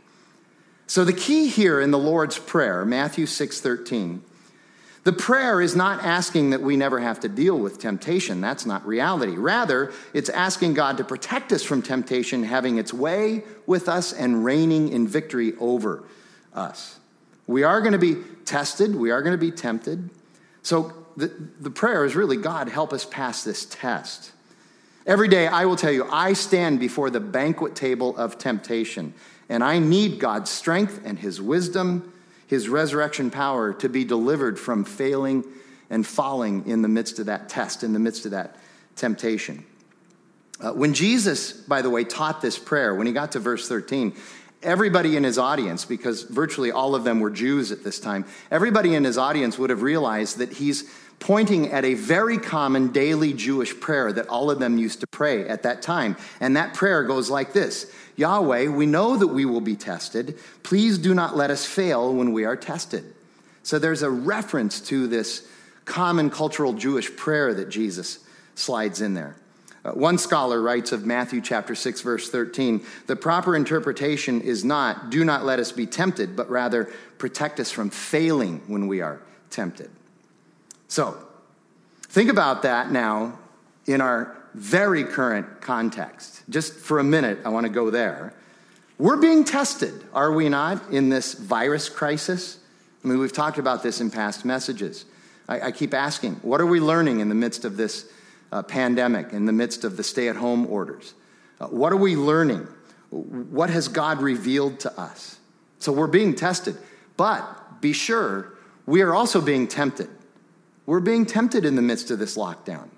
So 0.87 1.03
the 1.03 1.13
key 1.13 1.47
here 1.47 1.79
in 1.79 1.91
the 1.91 1.99
Lord's 1.99 2.39
Prayer, 2.39 2.83
Matthew 2.83 3.25
6:13, 3.25 4.21
the 5.03 5.13
prayer 5.13 5.61
is 5.61 5.75
not 5.75 6.03
asking 6.03 6.49
that 6.49 6.61
we 6.61 6.77
never 6.77 6.99
have 6.99 7.19
to 7.21 7.29
deal 7.29 7.57
with 7.57 7.79
temptation. 7.79 8.41
That's 8.41 8.65
not 8.65 8.85
reality. 8.85 9.37
Rather, 9.37 9.91
it's 10.13 10.29
asking 10.29 10.73
God 10.73 10.97
to 10.97 11.03
protect 11.03 11.51
us 11.51 11.63
from 11.63 11.81
temptation 11.81 12.43
having 12.43 12.77
its 12.77 12.93
way 12.93 13.43
with 13.65 13.87
us 13.87 14.11
and 14.13 14.43
reigning 14.43 14.89
in 14.89 15.07
victory 15.07 15.53
over 15.59 16.03
us. 16.53 16.98
We 17.49 17.63
are 17.63 17.81
going 17.81 17.93
to 17.93 17.97
be 17.97 18.15
tested, 18.45 18.95
we 18.95 19.09
are 19.09 19.23
going 19.23 19.33
to 19.33 19.43
be 19.43 19.49
tempted. 19.49 20.11
So 20.61 20.93
the, 21.17 21.33
the 21.59 21.71
prayer 21.71 22.05
is 22.05 22.15
really 22.15 22.37
God, 22.37 22.69
help 22.69 22.93
us 22.93 23.05
pass 23.05 23.43
this 23.43 23.65
test. 23.65 24.33
Every 25.07 25.27
day, 25.27 25.47
I 25.47 25.65
will 25.65 25.75
tell 25.75 25.91
you, 25.91 26.07
I 26.11 26.33
stand 26.33 26.79
before 26.79 27.09
the 27.09 27.19
banquet 27.19 27.73
table 27.73 28.15
of 28.17 28.37
temptation. 28.37 29.15
And 29.49 29.63
I 29.63 29.79
need 29.79 30.19
God's 30.19 30.51
strength 30.51 31.01
and 31.03 31.17
His 31.17 31.41
wisdom, 31.41 32.13
His 32.45 32.69
resurrection 32.69 33.31
power 33.31 33.73
to 33.73 33.89
be 33.89 34.05
delivered 34.05 34.59
from 34.59 34.83
failing 34.83 35.43
and 35.89 36.05
falling 36.05 36.67
in 36.67 36.83
the 36.83 36.87
midst 36.87 37.17
of 37.17 37.25
that 37.25 37.49
test, 37.49 37.83
in 37.83 37.93
the 37.93 37.99
midst 37.99 38.25
of 38.25 38.31
that 38.31 38.57
temptation. 38.95 39.65
Uh, 40.61 40.73
when 40.73 40.93
Jesus, 40.93 41.51
by 41.51 41.81
the 41.81 41.89
way, 41.89 42.03
taught 42.03 42.41
this 42.41 42.59
prayer, 42.59 42.93
when 42.93 43.07
he 43.07 43.13
got 43.13 43.31
to 43.31 43.39
verse 43.39 43.67
13, 43.67 44.13
everybody 44.61 45.15
in 45.15 45.23
his 45.23 45.37
audience, 45.37 45.85
because 45.85 46.23
virtually 46.23 46.71
all 46.71 46.95
of 46.95 47.03
them 47.03 47.19
were 47.19 47.29
Jews 47.29 47.71
at 47.71 47.83
this 47.83 47.99
time, 47.99 48.25
everybody 48.51 48.95
in 48.95 49.03
his 49.03 49.17
audience 49.17 49.57
would 49.57 49.69
have 49.69 49.81
realized 49.81 50.37
that 50.37 50.53
he's 50.53 50.89
pointing 51.19 51.71
at 51.71 51.83
a 51.83 51.93
very 51.93 52.37
common 52.37 52.91
daily 52.91 53.33
Jewish 53.33 53.77
prayer 53.79 54.11
that 54.13 54.27
all 54.27 54.49
of 54.49 54.59
them 54.59 54.77
used 54.77 55.01
to 55.01 55.07
pray 55.07 55.47
at 55.47 55.63
that 55.63 55.81
time. 55.81 56.15
And 56.39 56.55
that 56.55 56.73
prayer 56.73 57.03
goes 57.03 57.29
like 57.29 57.53
this 57.53 57.91
Yahweh, 58.15 58.67
we 58.67 58.85
know 58.85 59.15
that 59.15 59.27
we 59.27 59.45
will 59.45 59.61
be 59.61 59.75
tested. 59.75 60.37
Please 60.63 60.97
do 60.97 61.13
not 61.13 61.37
let 61.37 61.51
us 61.51 61.65
fail 61.65 62.13
when 62.13 62.33
we 62.33 62.45
are 62.45 62.55
tested. 62.55 63.03
So 63.63 63.79
there's 63.79 64.01
a 64.01 64.09
reference 64.09 64.81
to 64.81 65.07
this 65.07 65.47
common 65.85 66.29
cultural 66.29 66.73
Jewish 66.73 67.15
prayer 67.15 67.53
that 67.53 67.69
Jesus 67.69 68.19
slides 68.55 69.01
in 69.01 69.13
there. 69.13 69.35
Uh, 69.85 69.91
one 69.91 70.17
scholar 70.17 70.61
writes 70.61 70.91
of 70.91 71.05
Matthew 71.05 71.41
chapter 71.41 71.73
6 71.73 72.01
verse 72.01 72.29
13, 72.29 72.83
the 73.07 73.15
proper 73.15 73.55
interpretation 73.55 74.41
is 74.41 74.65
not 74.65 75.09
do 75.09 75.23
not 75.23 75.45
let 75.45 75.59
us 75.59 75.71
be 75.71 75.85
tempted, 75.85 76.35
but 76.35 76.49
rather 76.49 76.91
protect 77.17 77.59
us 77.59 77.71
from 77.71 77.89
failing 77.89 78.61
when 78.67 78.87
we 78.87 79.01
are 79.01 79.21
tempted. 79.49 79.89
So, 80.87 81.17
think 82.03 82.29
about 82.29 82.63
that 82.63 82.91
now 82.91 83.39
in 83.85 84.01
our 84.01 84.35
very 84.53 85.03
current 85.03 85.61
context. 85.61 86.41
Just 86.49 86.73
for 86.73 86.99
a 86.99 87.03
minute, 87.03 87.39
I 87.45 87.49
want 87.49 87.65
to 87.65 87.71
go 87.71 87.89
there. 87.89 88.33
We're 88.97 89.17
being 89.17 89.45
tested, 89.45 90.03
are 90.13 90.31
we 90.31 90.49
not, 90.49 90.91
in 90.91 91.09
this 91.09 91.33
virus 91.33 91.87
crisis? 91.87 92.59
I 93.03 93.07
mean, 93.07 93.19
we've 93.19 93.31
talked 93.31 93.57
about 93.57 93.81
this 93.81 94.01
in 94.01 94.11
past 94.11 94.43
messages. 94.43 95.05
I, 95.47 95.67
I 95.67 95.71
keep 95.71 95.93
asking, 95.93 96.35
what 96.41 96.59
are 96.59 96.65
we 96.65 96.81
learning 96.81 97.21
in 97.21 97.29
the 97.29 97.35
midst 97.35 97.63
of 97.63 97.77
this 97.77 98.11
uh, 98.51 98.63
pandemic, 98.63 99.33
in 99.33 99.45
the 99.45 99.53
midst 99.53 99.83
of 99.83 99.97
the 99.97 100.03
stay 100.03 100.27
at 100.27 100.35
home 100.35 100.65
orders? 100.67 101.13
Uh, 101.59 101.67
what 101.67 101.91
are 101.93 101.97
we 101.97 102.15
learning? 102.15 102.67
What 103.09 103.69
has 103.69 103.87
God 103.87 104.21
revealed 104.21 104.79
to 104.81 104.99
us? 104.99 105.37
So 105.79 105.91
we're 105.91 106.07
being 106.07 106.35
tested. 106.35 106.77
But 107.17 107.81
be 107.81 107.93
sure, 107.93 108.53
we 108.85 109.01
are 109.01 109.13
also 109.13 109.41
being 109.41 109.67
tempted. 109.67 110.09
We're 110.85 110.99
being 110.99 111.25
tempted 111.25 111.65
in 111.65 111.75
the 111.75 111.81
midst 111.81 112.11
of 112.11 112.19
this 112.19 112.37
lockdown. 112.37 112.89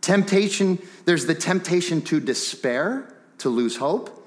Temptation, 0.00 0.78
there's 1.04 1.26
the 1.26 1.34
temptation 1.34 2.02
to 2.02 2.18
despair, 2.20 3.14
to 3.38 3.48
lose 3.48 3.76
hope. 3.76 4.18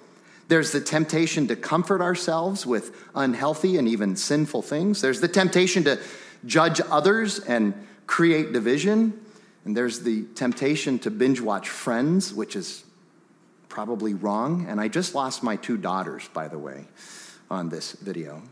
There's 0.47 0.71
the 0.71 0.81
temptation 0.81 1.47
to 1.47 1.55
comfort 1.55 2.01
ourselves 2.01 2.65
with 2.65 2.95
unhealthy 3.15 3.77
and 3.77 3.87
even 3.87 4.15
sinful 4.15 4.61
things. 4.61 5.01
There's 5.01 5.21
the 5.21 5.27
temptation 5.27 5.83
to 5.85 5.99
judge 6.45 6.79
others 6.89 7.39
and 7.39 7.73
create 8.07 8.53
division. 8.53 9.24
And 9.65 9.75
there's 9.75 10.01
the 10.01 10.23
temptation 10.35 10.99
to 10.99 11.11
binge 11.11 11.41
watch 11.41 11.69
friends, 11.69 12.33
which 12.33 12.55
is 12.55 12.83
probably 13.67 14.13
wrong. 14.13 14.67
And 14.69 14.79
I 14.79 14.87
just 14.87 15.15
lost 15.15 15.43
my 15.43 15.55
two 15.55 15.75
daughters, 15.75 16.27
by 16.29 16.47
the 16.47 16.59
way, 16.59 16.85
on 17.49 17.69
this 17.69 17.93
video. 17.93 18.43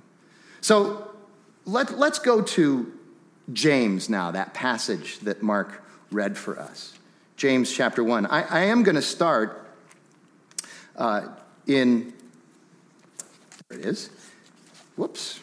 So 0.60 1.12
let, 1.66 1.98
let's 1.98 2.20
go 2.20 2.42
to 2.42 2.92
James 3.52 4.10
now, 4.10 4.32
that 4.32 4.54
passage 4.54 5.20
that 5.20 5.44
Mark 5.44 5.84
read 6.12 6.38
for 6.38 6.60
us. 6.60 6.98
James 7.36 7.72
chapter 7.72 8.04
1. 8.04 8.26
I, 8.26 8.44
I 8.44 8.60
am 8.66 8.84
going 8.84 8.96
to 8.96 9.02
start 9.02 9.68
uh, 10.96 11.28
in, 11.68 12.14
there 13.70 13.80
it 13.80 13.86
is. 13.86 14.10
Whoops. 14.96 15.40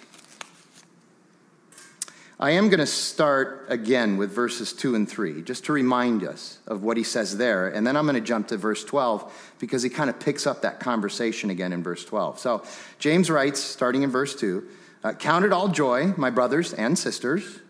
I 2.41 2.53
am 2.53 2.71
going 2.71 2.81
to 2.81 2.87
start 2.87 3.67
again 3.69 4.17
with 4.17 4.33
verses 4.33 4.73
2 4.73 4.95
and 4.97 5.09
3, 5.09 5.43
just 5.43 5.67
to 5.67 5.73
remind 5.73 6.25
us 6.25 6.59
of 6.67 6.83
what 6.83 6.97
he 6.97 7.05
says 7.05 7.37
there. 7.37 7.69
And 7.69 7.87
then 7.87 7.97
I'm 7.97 8.07
going 8.07 8.15
to 8.15 8.21
jump 8.21 8.49
to 8.49 8.57
verse 8.57 8.83
12 8.83 9.55
because 9.61 9.83
he 9.83 9.91
kind 9.91 10.11
of 10.11 10.19
picks 10.19 10.47
up 10.47 10.63
that 10.63 10.81
conversation 10.81 11.51
again 11.51 11.73
in 11.73 11.83
verse 11.83 12.05
12. 12.05 12.39
So 12.41 12.65
James 12.99 13.31
writes, 13.31 13.61
starting 13.61 14.03
in 14.03 14.11
verse 14.11 14.35
2 14.35 14.67
uh, 15.05 15.13
Count 15.13 15.45
it 15.45 15.53
all 15.53 15.69
joy, 15.69 16.15
my 16.17 16.31
brothers 16.31 16.73
and 16.73 16.99
sisters 16.99 17.61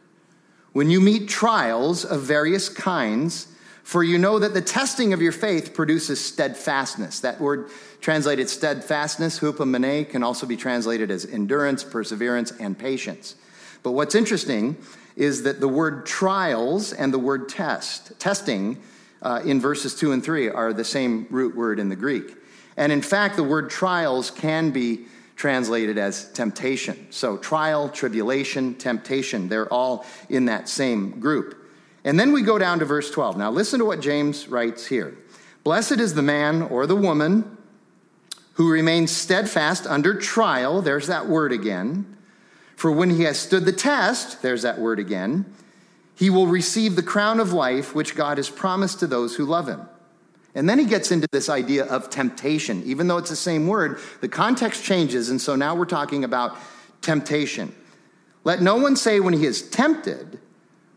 when 0.73 0.91
you 0.91 1.01
meet 1.01 1.29
trials 1.29 2.05
of 2.05 2.23
various 2.23 2.69
kinds, 2.69 3.49
for 3.83 4.05
you 4.05 4.19
know 4.19 4.39
that 4.39 4.55
the 4.55 4.61
testing 4.61 5.13
of 5.13 5.21
your 5.21 5.33
faith 5.33 5.75
produces 5.75 6.25
steadfastness. 6.25 7.21
That 7.21 7.41
word 7.41 7.71
translated 8.01 8.49
steadfastness, 8.49 9.41
hupomene, 9.41 10.09
can 10.09 10.23
also 10.23 10.47
be 10.47 10.57
translated 10.57 11.11
as 11.11 11.27
endurance, 11.27 11.83
perseverance, 11.83 12.53
and 12.53 12.79
patience. 12.79 13.35
But 13.83 13.93
what's 13.93 14.15
interesting 14.15 14.77
is 15.17 15.43
that 15.43 15.61
the 15.61 15.69
word 15.69 16.07
trials 16.07 16.93
and 16.93 17.13
the 17.13 17.19
word 17.19 17.49
test, 17.49 18.19
testing, 18.19 18.81
uh, 19.23 19.43
in 19.45 19.61
verses 19.61 19.95
2 19.95 20.13
and 20.13 20.25
3 20.25 20.49
are 20.49 20.73
the 20.73 20.85
same 20.85 21.27
root 21.31 21.55
word 21.55 21.79
in 21.79 21.89
the 21.89 21.97
Greek. 21.97 22.37
And 22.77 22.91
in 22.91 23.03
fact, 23.03 23.37
the 23.37 23.45
word 23.45 23.71
trials 23.71 24.31
can 24.31 24.71
be 24.71 25.07
translated 25.37 25.99
as 25.99 26.31
temptation. 26.33 27.07
So, 27.11 27.37
trial, 27.37 27.89
tribulation, 27.89 28.75
temptation, 28.75 29.49
they're 29.49 29.73
all 29.73 30.05
in 30.29 30.47
that 30.47 30.69
same 30.69 31.19
group. 31.21 31.57
And 32.05 32.19
then 32.19 32.33
we 32.33 32.43
go 32.43 32.59
down 32.59 32.79
to 32.79 32.85
verse 32.85 33.11
12. 33.11 33.37
Now, 33.37 33.51
listen 33.51 33.79
to 33.79 33.85
what 33.85 34.01
James 34.01 34.49
writes 34.49 34.87
here 34.87 35.17
Blessed 35.65 35.99
is 36.01 36.15
the 36.15 36.23
man 36.23 36.63
or 36.63 36.87
the 36.87 36.97
woman 36.97 37.57
who 38.55 38.71
remains 38.71 39.11
steadfast 39.11 39.87
under 39.87 40.15
trial. 40.15 40.83
There's 40.83 41.07
that 41.07 41.27
word 41.27 41.53
again. 41.53 42.17
For 42.81 42.91
when 42.91 43.11
he 43.11 43.25
has 43.25 43.39
stood 43.39 43.67
the 43.67 43.73
test, 43.73 44.41
there's 44.41 44.63
that 44.63 44.79
word 44.79 44.99
again, 44.99 45.45
he 46.15 46.31
will 46.31 46.47
receive 46.47 46.97
the 46.97 47.03
crown 47.03 47.39
of 47.39 47.53
life 47.53 47.95
which 47.95 48.15
God 48.15 48.39
has 48.39 48.49
promised 48.49 49.01
to 49.01 49.07
those 49.07 49.37
who 49.37 49.45
love 49.45 49.69
him. 49.69 49.83
And 50.55 50.67
then 50.67 50.79
he 50.79 50.87
gets 50.87 51.11
into 51.11 51.29
this 51.31 51.51
idea 51.51 51.85
of 51.85 52.09
temptation. 52.09 52.83
Even 52.87 53.07
though 53.07 53.19
it's 53.19 53.29
the 53.29 53.37
same 53.37 53.67
word, 53.67 54.01
the 54.23 54.29
context 54.29 54.83
changes. 54.83 55.29
And 55.29 55.39
so 55.39 55.57
now 55.57 55.75
we're 55.75 55.85
talking 55.85 56.25
about 56.25 56.57
temptation. 57.03 57.75
Let 58.45 58.63
no 58.63 58.77
one 58.77 58.97
say 58.97 59.21
when 59.21 59.35
he 59.35 59.45
is 59.45 59.69
tempted, 59.69 60.41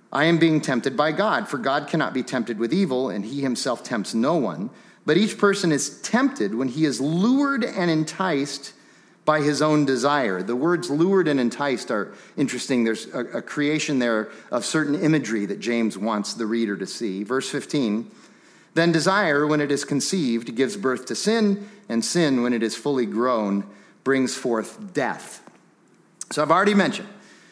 I 0.10 0.24
am 0.24 0.38
being 0.38 0.62
tempted 0.62 0.96
by 0.96 1.12
God, 1.12 1.50
for 1.50 1.58
God 1.58 1.90
cannot 1.90 2.14
be 2.14 2.24
tempted 2.24 2.60
with 2.60 2.72
evil, 2.72 3.10
and 3.10 3.26
he 3.26 3.42
himself 3.42 3.84
tempts 3.84 4.14
no 4.14 4.38
one. 4.38 4.70
But 5.06 5.18
each 5.18 5.38
person 5.38 5.74
is 5.74 6.02
tempted 6.02 6.56
when 6.56 6.70
he 6.70 6.86
is 6.86 7.02
lured 7.02 7.66
and 7.66 7.92
enticed 7.92 8.72
by 9.26 9.42
his 9.42 9.62
own 9.62 9.86
desire. 9.86 10.44
The 10.44 10.56
words 10.56 10.90
lured 10.90 11.28
and 11.28 11.40
enticed 11.40 11.92
are 11.92 12.14
interesting. 12.36 12.84
There's 12.84 13.08
a, 13.14 13.20
a 13.38 13.42
creation 13.42 14.00
there 14.00 14.30
of 14.52 14.66
certain 14.66 14.96
imagery 14.96 15.46
that 15.46 15.60
James 15.60 15.98
wants 15.98 16.34
the 16.34 16.46
reader 16.46 16.76
to 16.78 16.86
see. 16.86 17.24
Verse 17.24 17.50
15 17.50 18.12
then 18.74 18.92
desire, 18.92 19.46
when 19.46 19.62
it 19.62 19.72
is 19.72 19.86
conceived, 19.86 20.56
gives 20.56 20.76
birth 20.78 21.06
to 21.08 21.16
sin, 21.16 21.70
and 21.90 22.04
sin, 22.04 22.42
when 22.42 22.54
it 22.54 22.64
is 22.64 22.76
fully 22.76 23.06
grown, 23.06 23.66
brings 24.04 24.36
forth 24.36 24.94
death. 24.94 25.48
So 26.32 26.42
I've 26.42 26.52
already 26.52 26.74
mentioned 26.74 27.08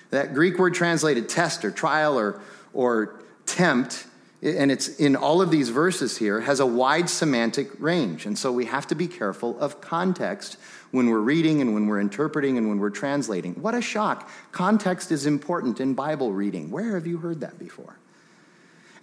that 0.10 0.34
Greek 0.34 0.58
word 0.58 0.74
translated 0.74 1.30
test 1.30 1.63
or 1.63 1.72
trial 1.72 2.18
or, 2.18 2.42
or 2.74 3.20
tempt, 3.46 4.06
and 4.41 4.71
it's 4.71 4.88
in 4.98 5.15
all 5.15 5.41
of 5.41 5.51
these 5.51 5.69
verses 5.69 6.17
here, 6.17 6.41
has 6.41 6.60
a 6.60 6.65
wide 6.65 7.10
semantic 7.10 7.69
range. 7.79 8.25
And 8.25 8.38
so 8.38 8.51
we 8.51 8.65
have 8.65 8.88
to 8.88 8.95
be 8.95 9.07
careful 9.07 9.60
of 9.60 9.81
context 9.81 10.57
when 10.89 11.10
we're 11.10 11.19
reading 11.19 11.62
and 11.62 11.74
when 11.74 11.88
we're 11.88 12.00
interpreting 12.00 12.57
and 12.57 12.67
when 12.67 12.79
we're 12.79 12.89
translating. 12.89 13.53
What 13.55 13.75
a 13.75 13.81
shock. 13.81 14.29
Context 14.51 15.12
is 15.12 15.27
important 15.27 15.79
in 15.79 15.93
Bible 15.93 16.33
reading. 16.33 16.71
Where 16.71 16.95
have 16.95 17.05
you 17.05 17.17
heard 17.17 17.41
that 17.41 17.60
before? 17.60 17.98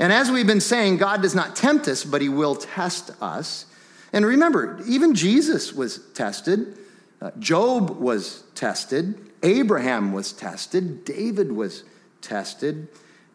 And 0.00 0.12
as 0.12 0.30
we've 0.30 0.46
been 0.46 0.60
saying, 0.60 0.96
God 0.96 1.22
does 1.22 1.34
not 1.34 1.54
tempt 1.54 1.86
us, 1.86 2.04
but 2.04 2.20
He 2.20 2.28
will 2.28 2.56
test 2.56 3.10
us. 3.20 3.66
And 4.12 4.26
remember, 4.26 4.80
even 4.86 5.14
Jesus 5.14 5.72
was 5.72 5.98
tested, 6.14 6.78
uh, 7.20 7.30
Job 7.38 7.90
was 7.90 8.44
tested, 8.54 9.20
Abraham 9.42 10.12
was 10.12 10.32
tested, 10.32 11.04
David 11.04 11.52
was 11.52 11.84
tested, 12.20 12.88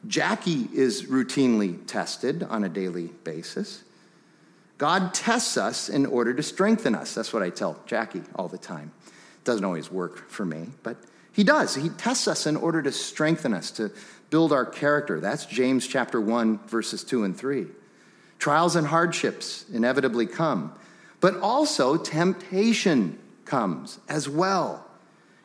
Jackie 0.07 0.67
is 0.73 1.03
routinely 1.03 1.79
tested 1.87 2.43
on 2.43 2.63
a 2.63 2.69
daily 2.69 3.07
basis. 3.23 3.83
God 4.77 5.13
tests 5.13 5.55
us 5.55 5.87
in 5.87 6.05
order 6.05 6.33
to 6.33 6.43
strengthen 6.43 6.95
us. 6.95 7.15
That's 7.15 7.31
what 7.31 7.43
I 7.43 7.49
tell 7.49 7.79
Jackie 7.85 8.23
all 8.35 8.47
the 8.47 8.57
time. 8.57 8.91
Doesn't 9.43 9.63
always 9.63 9.91
work 9.91 10.29
for 10.29 10.45
me, 10.45 10.67
but 10.83 10.97
he 11.31 11.43
does. 11.43 11.75
He 11.75 11.89
tests 11.89 12.27
us 12.27 12.45
in 12.45 12.55
order 12.55 12.81
to 12.81 12.91
strengthen 12.91 13.53
us, 13.53 13.71
to 13.71 13.91
build 14.29 14.51
our 14.51 14.65
character. 14.65 15.19
That's 15.19 15.45
James 15.45 15.87
chapter 15.87 16.19
1, 16.19 16.59
verses 16.67 17.03
2 17.03 17.23
and 17.23 17.37
3. 17.37 17.67
Trials 18.39 18.75
and 18.75 18.87
hardships 18.87 19.65
inevitably 19.71 20.25
come, 20.25 20.73
but 21.21 21.37
also 21.37 21.95
temptation 21.95 23.19
comes 23.45 23.99
as 24.09 24.27
well. 24.27 24.85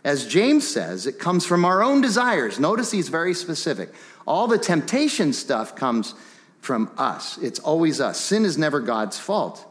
As 0.09 0.27
James 0.27 0.67
says, 0.67 1.07
it 1.07 1.19
comes 1.19 1.45
from 1.45 1.67
our 1.67 1.83
own 1.83 2.01
desires. 2.01 2.59
Notice 2.59 2.91
he's 2.91 3.11
very 3.11 3.35
specific. 3.35 3.93
All 4.27 4.47
the 4.47 4.57
temptation 4.57 5.35
stuff 5.35 5.77
comes 5.77 6.15
from 6.63 6.91
us, 6.97 7.37
it's 7.37 7.61
always 7.61 8.01
us. 8.01 8.19
Sin 8.19 8.47
is 8.47 8.57
never 8.57 8.81
God's 8.81 9.19
fault. 9.19 9.71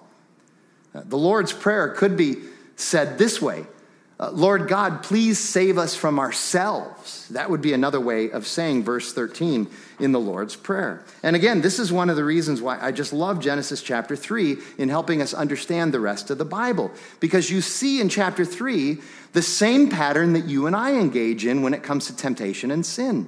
Uh, 0.93 1.01
the 1.05 1.17
Lord's 1.17 1.53
Prayer 1.53 1.89
could 1.89 2.15
be 2.15 2.35
said 2.75 3.17
this 3.17 3.41
way 3.41 3.65
uh, 4.19 4.31
Lord 4.31 4.67
God, 4.67 5.03
please 5.03 5.37
save 5.37 5.77
us 5.77 5.95
from 5.95 6.17
ourselves. 6.17 7.27
That 7.29 7.51
would 7.51 7.61
be 7.61 7.73
another 7.73 7.99
way 7.99 8.31
of 8.31 8.47
saying 8.47 8.83
verse 8.83 9.13
13 9.13 9.67
in 9.99 10.11
the 10.11 10.19
Lord's 10.19 10.55
Prayer. 10.55 11.03
And 11.21 11.35
again, 11.35 11.61
this 11.61 11.77
is 11.77 11.91
one 11.91 12.09
of 12.09 12.15
the 12.15 12.23
reasons 12.23 12.59
why 12.59 12.79
I 12.81 12.91
just 12.91 13.13
love 13.13 13.39
Genesis 13.39 13.83
chapter 13.83 14.15
3 14.15 14.57
in 14.79 14.89
helping 14.89 15.21
us 15.21 15.35
understand 15.35 15.93
the 15.93 15.99
rest 15.99 16.31
of 16.31 16.39
the 16.39 16.45
Bible. 16.45 16.91
Because 17.19 17.51
you 17.51 17.61
see 17.61 18.01
in 18.01 18.09
chapter 18.09 18.43
3 18.43 18.97
the 19.33 19.41
same 19.43 19.87
pattern 19.87 20.33
that 20.33 20.45
you 20.45 20.65
and 20.65 20.75
I 20.75 20.95
engage 20.95 21.45
in 21.45 21.61
when 21.61 21.75
it 21.75 21.83
comes 21.83 22.07
to 22.07 22.15
temptation 22.15 22.71
and 22.71 22.83
sin. 22.83 23.27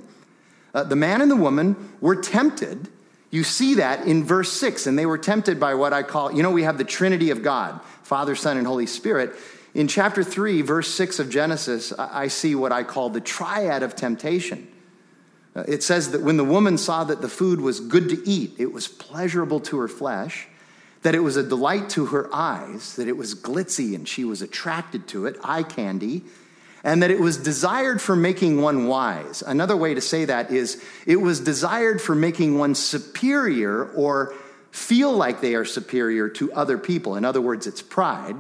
Uh, 0.74 0.84
the 0.84 0.96
man 0.96 1.22
and 1.22 1.30
the 1.30 1.36
woman 1.36 1.76
were 2.02 2.16
tempted. 2.16 2.88
You 3.30 3.44
see 3.44 3.76
that 3.76 4.08
in 4.08 4.24
verse 4.24 4.52
6, 4.54 4.88
and 4.88 4.98
they 4.98 5.06
were 5.06 5.20
tempted 5.20 5.60
by 5.60 5.76
what 5.76 5.94
I 5.94 6.02
call, 6.02 6.32
you 6.34 6.42
know, 6.42 6.50
we 6.50 6.64
have 6.64 6.80
the 6.80 6.84
Trinity 6.84 7.30
of 7.30 7.44
God 7.44 7.80
Father, 8.02 8.36
Son, 8.36 8.58
and 8.58 8.66
Holy 8.66 8.88
Spirit. 8.88 9.36
In 9.74 9.88
chapter 9.88 10.24
3, 10.24 10.62
verse 10.62 10.92
6 10.94 11.20
of 11.20 11.30
Genesis, 11.30 11.94
I 11.94 12.28
see 12.28 12.56
what 12.56 12.72
I 12.72 12.84
call 12.84 13.10
the 13.10 13.22
triad 13.22 13.84
of 13.84 13.96
temptation. 13.96 14.68
Uh, 15.56 15.64
it 15.68 15.84
says 15.84 16.12
that 16.12 16.22
when 16.22 16.38
the 16.38 16.44
woman 16.44 16.78
saw 16.78 17.04
that 17.04 17.22
the 17.22 17.30
food 17.30 17.62
was 17.62 17.80
good 17.80 18.10
to 18.10 18.28
eat, 18.28 18.56
it 18.58 18.72
was 18.72 18.88
pleasurable 18.88 19.60
to 19.60 19.78
her 19.80 19.88
flesh, 19.88 20.48
that 21.02 21.16
it 21.16 21.20
was 21.20 21.38
a 21.38 21.44
delight 21.44 21.90
to 21.92 22.08
her 22.08 22.30
eyes, 22.34 22.96
that 22.96 23.08
it 23.08 23.18
was 23.18 23.36
glitzy 23.36 23.96
and 23.96 24.08
she 24.08 24.26
was 24.26 24.42
attracted 24.42 25.08
to 25.08 25.26
it, 25.26 25.38
eye 25.44 25.64
candy, 25.64 26.24
and 26.84 27.04
that 27.04 27.12
it 27.12 27.20
was 27.20 27.38
desired 27.38 28.02
for 28.02 28.16
making 28.16 28.62
one 28.62 28.88
wise. 28.88 29.44
Another 29.46 29.76
way 29.76 29.94
to 29.94 30.02
say 30.02 30.26
that 30.26 30.52
is 30.52 30.84
it 31.06 31.18
was 31.18 31.40
desired 31.40 32.02
for 32.02 32.16
making 32.16 32.58
one 32.58 32.74
superior 32.74 33.86
or 33.92 34.34
feel 34.72 35.12
like 35.12 35.42
they 35.42 35.56
are 35.56 35.66
superior 35.66 36.30
to 36.30 36.52
other 36.54 36.78
people. 36.78 37.16
In 37.16 37.26
other 37.26 37.42
words, 37.42 37.68
it's 37.68 37.82
pride. 37.82 38.36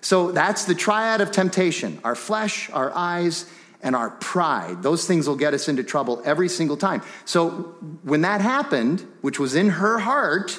So 0.00 0.32
that's 0.32 0.64
the 0.64 0.74
triad 0.74 1.20
of 1.20 1.30
temptation 1.30 2.00
our 2.04 2.14
flesh, 2.14 2.70
our 2.70 2.92
eyes, 2.94 3.50
and 3.82 3.96
our 3.96 4.10
pride. 4.10 4.82
Those 4.82 5.06
things 5.06 5.26
will 5.28 5.36
get 5.36 5.54
us 5.54 5.68
into 5.68 5.82
trouble 5.82 6.22
every 6.24 6.48
single 6.48 6.76
time. 6.76 7.02
So 7.24 7.50
when 8.02 8.22
that 8.22 8.40
happened, 8.40 9.06
which 9.20 9.38
was 9.38 9.54
in 9.54 9.70
her 9.70 9.98
heart, 9.98 10.58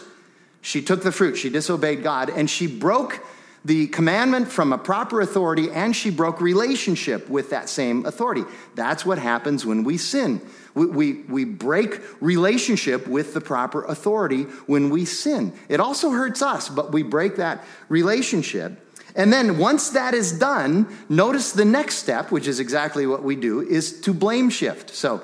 she 0.62 0.82
took 0.82 1.04
the 1.04 1.12
fruit, 1.12 1.36
she 1.36 1.50
disobeyed 1.50 2.04
God, 2.04 2.30
and 2.30 2.50
she 2.50 2.68
broke 2.68 3.24
the 3.64 3.88
commandment 3.88 4.48
from 4.48 4.74
a 4.74 4.78
proper 4.78 5.22
authority 5.22 5.70
and 5.70 5.96
she 5.96 6.10
broke 6.10 6.42
relationship 6.42 7.30
with 7.30 7.52
that 7.52 7.70
same 7.70 8.06
authority. 8.06 8.44
That's 8.74 9.06
what 9.06 9.20
happens 9.20 9.66
when 9.66 9.84
we 9.84 9.98
sin. 9.98 10.42
We, 10.74 10.86
we, 10.88 11.14
we, 11.24 11.46
break 11.46 12.02
relationship 12.22 13.06
with 13.06 13.34
the 13.34 13.42
proper 13.42 13.84
authority 13.84 14.44
when 14.66 14.90
we 14.90 15.06
sin. 15.06 15.54
It 15.70 15.80
also 15.80 16.12
hurts 16.12 16.42
us, 16.42 16.70
but 16.70 16.92
we 16.92 17.04
break 17.04 17.36
that 17.36 17.64
relationship. 17.90 18.80
And 19.16 19.32
then 19.32 19.58
once 19.58 19.90
that 19.90 20.14
is 20.14 20.38
done, 20.38 20.88
notice 21.10 21.52
the 21.52 21.66
next 21.66 21.96
step, 21.96 22.32
which 22.32 22.48
is 22.48 22.60
exactly 22.60 23.06
what 23.06 23.24
we 23.24 23.36
do, 23.36 23.62
is 23.62 24.02
to 24.02 24.14
blame 24.14 24.50
shift. 24.50 24.92
So 24.92 25.24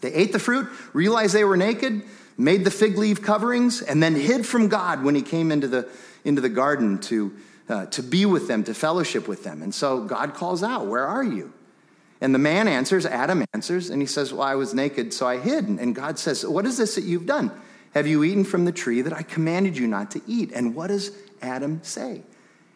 they 0.00 0.12
ate 0.12 0.32
the 0.32 0.38
fruit, 0.38 0.68
realized 0.92 1.34
they 1.34 1.44
were 1.44 1.56
naked, 1.56 2.02
made 2.36 2.64
the 2.64 2.70
fig 2.70 2.98
leaf 2.98 3.22
coverings, 3.22 3.80
and 3.80 4.02
then 4.02 4.14
hid 4.14 4.46
from 4.46 4.68
God 4.68 5.02
when 5.02 5.14
he 5.14 5.22
came 5.22 5.50
into 5.50 5.68
the, 5.68 5.88
into 6.24 6.40
the 6.40 6.48
garden 6.48 6.98
to, 7.02 7.34
uh, 7.68 7.86
to 7.86 8.02
be 8.02 8.26
with 8.26 8.48
them, 8.48 8.64
to 8.64 8.74
fellowship 8.74 9.28
with 9.28 9.44
them. 9.44 9.62
And 9.62 9.74
so 9.74 10.04
God 10.04 10.34
calls 10.34 10.62
out, 10.62 10.86
Where 10.86 11.06
are 11.06 11.24
you? 11.24 11.52
And 12.20 12.34
the 12.34 12.38
man 12.38 12.68
answers, 12.68 13.06
Adam 13.06 13.44
answers, 13.52 13.90
and 13.90 14.00
he 14.00 14.06
says, 14.06 14.32
Well, 14.32 14.42
I 14.42 14.54
was 14.54 14.74
naked, 14.74 15.12
so 15.12 15.26
I 15.26 15.38
hid. 15.38 15.68
And 15.68 15.94
God 15.94 16.18
says, 16.18 16.44
What 16.44 16.66
is 16.66 16.76
this 16.76 16.96
that 16.96 17.04
you've 17.04 17.26
done? 17.26 17.50
Have 17.94 18.06
you 18.06 18.24
eaten 18.24 18.44
from 18.44 18.64
the 18.64 18.72
tree 18.72 19.02
that 19.02 19.12
I 19.12 19.22
commanded 19.22 19.78
you 19.78 19.86
not 19.86 20.10
to 20.12 20.22
eat? 20.26 20.50
And 20.52 20.74
what 20.74 20.88
does 20.88 21.12
Adam 21.40 21.80
say? 21.82 22.22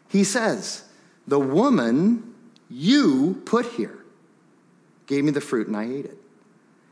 He 0.09 0.25
says, 0.25 0.85
The 1.27 1.39
woman 1.39 2.35
you 2.69 3.43
put 3.45 3.67
here 3.67 3.99
gave 5.07 5.25
me 5.25 5.31
the 5.31 5.41
fruit 5.41 5.67
and 5.67 5.77
I 5.77 5.85
ate 5.85 6.05
it. 6.05 6.19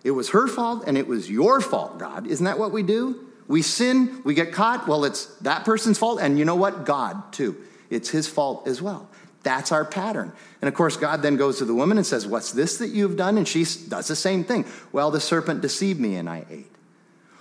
It 0.04 0.12
was 0.12 0.30
her 0.30 0.46
fault 0.46 0.84
and 0.86 0.96
it 0.96 1.06
was 1.06 1.30
your 1.30 1.60
fault, 1.60 1.98
God. 1.98 2.26
Isn't 2.26 2.44
that 2.44 2.58
what 2.58 2.72
we 2.72 2.82
do? 2.82 3.24
We 3.48 3.62
sin, 3.62 4.22
we 4.24 4.34
get 4.34 4.52
caught. 4.52 4.88
Well, 4.88 5.04
it's 5.04 5.26
that 5.36 5.64
person's 5.64 5.98
fault. 5.98 6.20
And 6.20 6.38
you 6.38 6.44
know 6.44 6.56
what? 6.56 6.84
God, 6.84 7.32
too. 7.32 7.56
It's 7.90 8.10
his 8.10 8.28
fault 8.28 8.66
as 8.66 8.82
well. 8.82 9.08
That's 9.42 9.70
our 9.70 9.84
pattern. 9.84 10.32
And 10.60 10.68
of 10.68 10.74
course, 10.74 10.96
God 10.96 11.22
then 11.22 11.36
goes 11.36 11.58
to 11.58 11.64
the 11.64 11.74
woman 11.74 11.98
and 11.98 12.06
says, 12.06 12.26
What's 12.26 12.50
this 12.50 12.78
that 12.78 12.88
you've 12.88 13.16
done? 13.16 13.38
And 13.38 13.46
she 13.46 13.64
does 13.88 14.08
the 14.08 14.16
same 14.16 14.42
thing. 14.42 14.64
Well, 14.90 15.12
the 15.12 15.20
serpent 15.20 15.60
deceived 15.60 16.00
me 16.00 16.16
and 16.16 16.28
I 16.28 16.44
ate. 16.50 16.72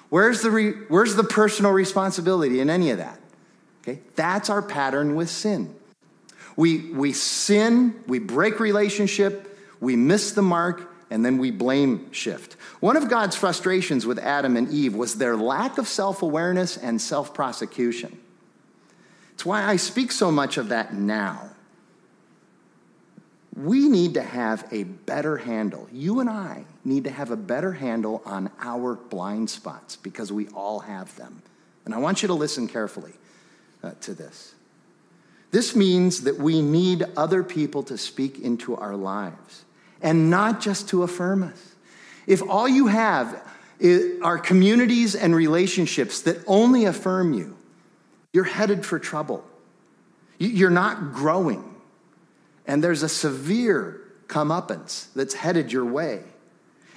Where's 0.10 0.42
the, 0.42 0.52
re- 0.52 0.74
where's 0.88 1.16
the 1.16 1.24
personal 1.24 1.72
responsibility 1.72 2.60
in 2.60 2.70
any 2.70 2.92
of 2.92 3.00
that? 3.00 3.20
Okay, 3.88 4.00
that's 4.16 4.50
our 4.50 4.64
pattern 4.64 5.16
with 5.16 5.30
sin. 5.30 5.76
We, 6.56 6.92
we 6.92 7.14
sin, 7.14 7.96
we 8.08 8.18
break 8.18 8.60
relationship, 8.60 9.60
we 9.80 9.96
miss 9.96 10.32
the 10.32 10.42
mark, 10.42 10.92
and 11.12 11.24
then 11.24 11.38
we 11.38 11.52
blame 11.52 12.12
shift. 12.12 12.54
One 12.80 12.98
of 12.98 13.10
God's 13.10 13.36
frustrations 13.36 14.08
with 14.08 14.18
Adam 14.18 14.58
and 14.58 14.70
Eve 14.70 14.96
was 14.96 15.16
their 15.16 15.38
lack 15.38 15.78
of 15.78 15.88
self 15.88 16.24
awareness 16.24 16.78
and 16.78 17.00
self 17.00 17.34
prosecution. 17.34 18.18
It's 19.34 19.46
why 19.46 19.64
I 19.64 19.76
speak 19.76 20.12
so 20.12 20.32
much 20.32 20.58
of 20.58 20.70
that 20.70 20.96
now. 20.96 21.52
We 23.56 23.88
need 23.88 24.16
to 24.16 24.24
have 24.24 24.68
a 24.72 24.84
better 24.84 25.38
handle. 25.38 25.88
You 25.92 26.22
and 26.22 26.30
I 26.30 26.66
need 26.84 27.04
to 27.04 27.12
have 27.12 27.30
a 27.30 27.38
better 27.38 27.74
handle 27.74 28.24
on 28.26 28.50
our 28.60 28.96
blind 28.96 29.50
spots 29.50 29.96
because 29.96 30.32
we 30.32 30.48
all 30.50 30.80
have 30.80 31.16
them. 31.18 31.44
And 31.86 31.94
I 31.94 32.00
want 32.00 32.24
you 32.24 32.28
to 32.28 32.34
listen 32.34 32.68
carefully 32.68 33.14
uh, 33.86 33.92
to 34.02 34.14
this. 34.14 34.56
This 35.52 35.76
means 35.76 36.24
that 36.24 36.38
we 36.38 36.62
need 36.62 37.06
other 37.16 37.44
people 37.44 37.84
to 37.84 37.98
speak 37.98 38.40
into 38.40 38.76
our 38.76 38.96
lives 38.96 39.64
and 40.02 40.30
not 40.30 40.60
just 40.60 40.90
to 40.90 41.04
affirm 41.04 41.44
us. 41.44 41.76
If 42.28 42.42
all 42.42 42.68
you 42.68 42.88
have 42.88 43.42
are 44.22 44.38
communities 44.38 45.16
and 45.16 45.36
relationships 45.36 46.22
that 46.24 46.38
only 46.48 46.86
affirm 46.86 47.34
you, 47.34 47.56
you're 48.34 48.44
headed 48.44 48.86
for 48.86 49.00
trouble. 49.00 49.46
You're 50.40 50.70
not 50.70 51.14
growing 51.14 51.76
and 52.68 52.84
there's 52.84 53.04
a 53.04 53.10
severe 53.10 54.02
comeuppance 54.28 55.08
that's 55.14 55.34
headed 55.34 55.72
your 55.72 55.86
way. 55.86 56.24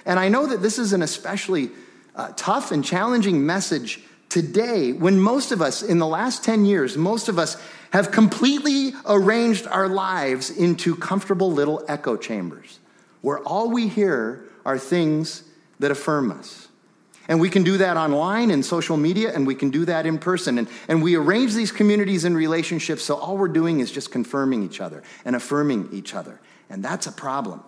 And 0.05 0.19
I 0.19 0.29
know 0.29 0.47
that 0.47 0.61
this 0.61 0.79
is 0.79 0.93
an 0.93 1.01
especially 1.01 1.69
uh, 2.15 2.33
tough 2.35 2.71
and 2.71 2.83
challenging 2.83 3.45
message 3.45 4.01
today 4.29 4.93
when 4.93 5.19
most 5.19 5.51
of 5.51 5.61
us, 5.61 5.81
in 5.81 5.97
the 5.97 6.07
last 6.07 6.43
10 6.43 6.65
years, 6.65 6.95
most 6.95 7.27
of 7.27 7.37
us 7.37 7.61
have 7.91 8.11
completely 8.11 8.93
arranged 9.05 9.67
our 9.67 9.87
lives 9.87 10.49
into 10.51 10.95
comfortable 10.95 11.51
little 11.51 11.83
echo 11.87 12.15
chambers 12.15 12.79
where 13.21 13.39
all 13.39 13.69
we 13.69 13.87
hear 13.87 14.45
are 14.65 14.77
things 14.77 15.43
that 15.79 15.91
affirm 15.91 16.31
us. 16.31 16.67
And 17.27 17.39
we 17.39 17.49
can 17.49 17.63
do 17.63 17.77
that 17.77 17.95
online 17.95 18.49
and 18.49 18.65
social 18.65 18.97
media, 18.97 19.31
and 19.33 19.45
we 19.45 19.53
can 19.53 19.69
do 19.69 19.85
that 19.85 20.07
in 20.07 20.17
person. 20.17 20.57
And, 20.57 20.67
and 20.87 21.03
we 21.03 21.15
arrange 21.15 21.53
these 21.53 21.71
communities 21.71 22.25
and 22.25 22.35
relationships 22.35 23.03
so 23.03 23.15
all 23.15 23.37
we're 23.37 23.47
doing 23.47 23.81
is 23.81 23.91
just 23.91 24.11
confirming 24.11 24.63
each 24.63 24.81
other 24.81 25.03
and 25.25 25.35
affirming 25.35 25.89
each 25.91 26.15
other. 26.15 26.41
And 26.71 26.83
that's 26.83 27.05
a 27.05 27.11
problem. 27.11 27.63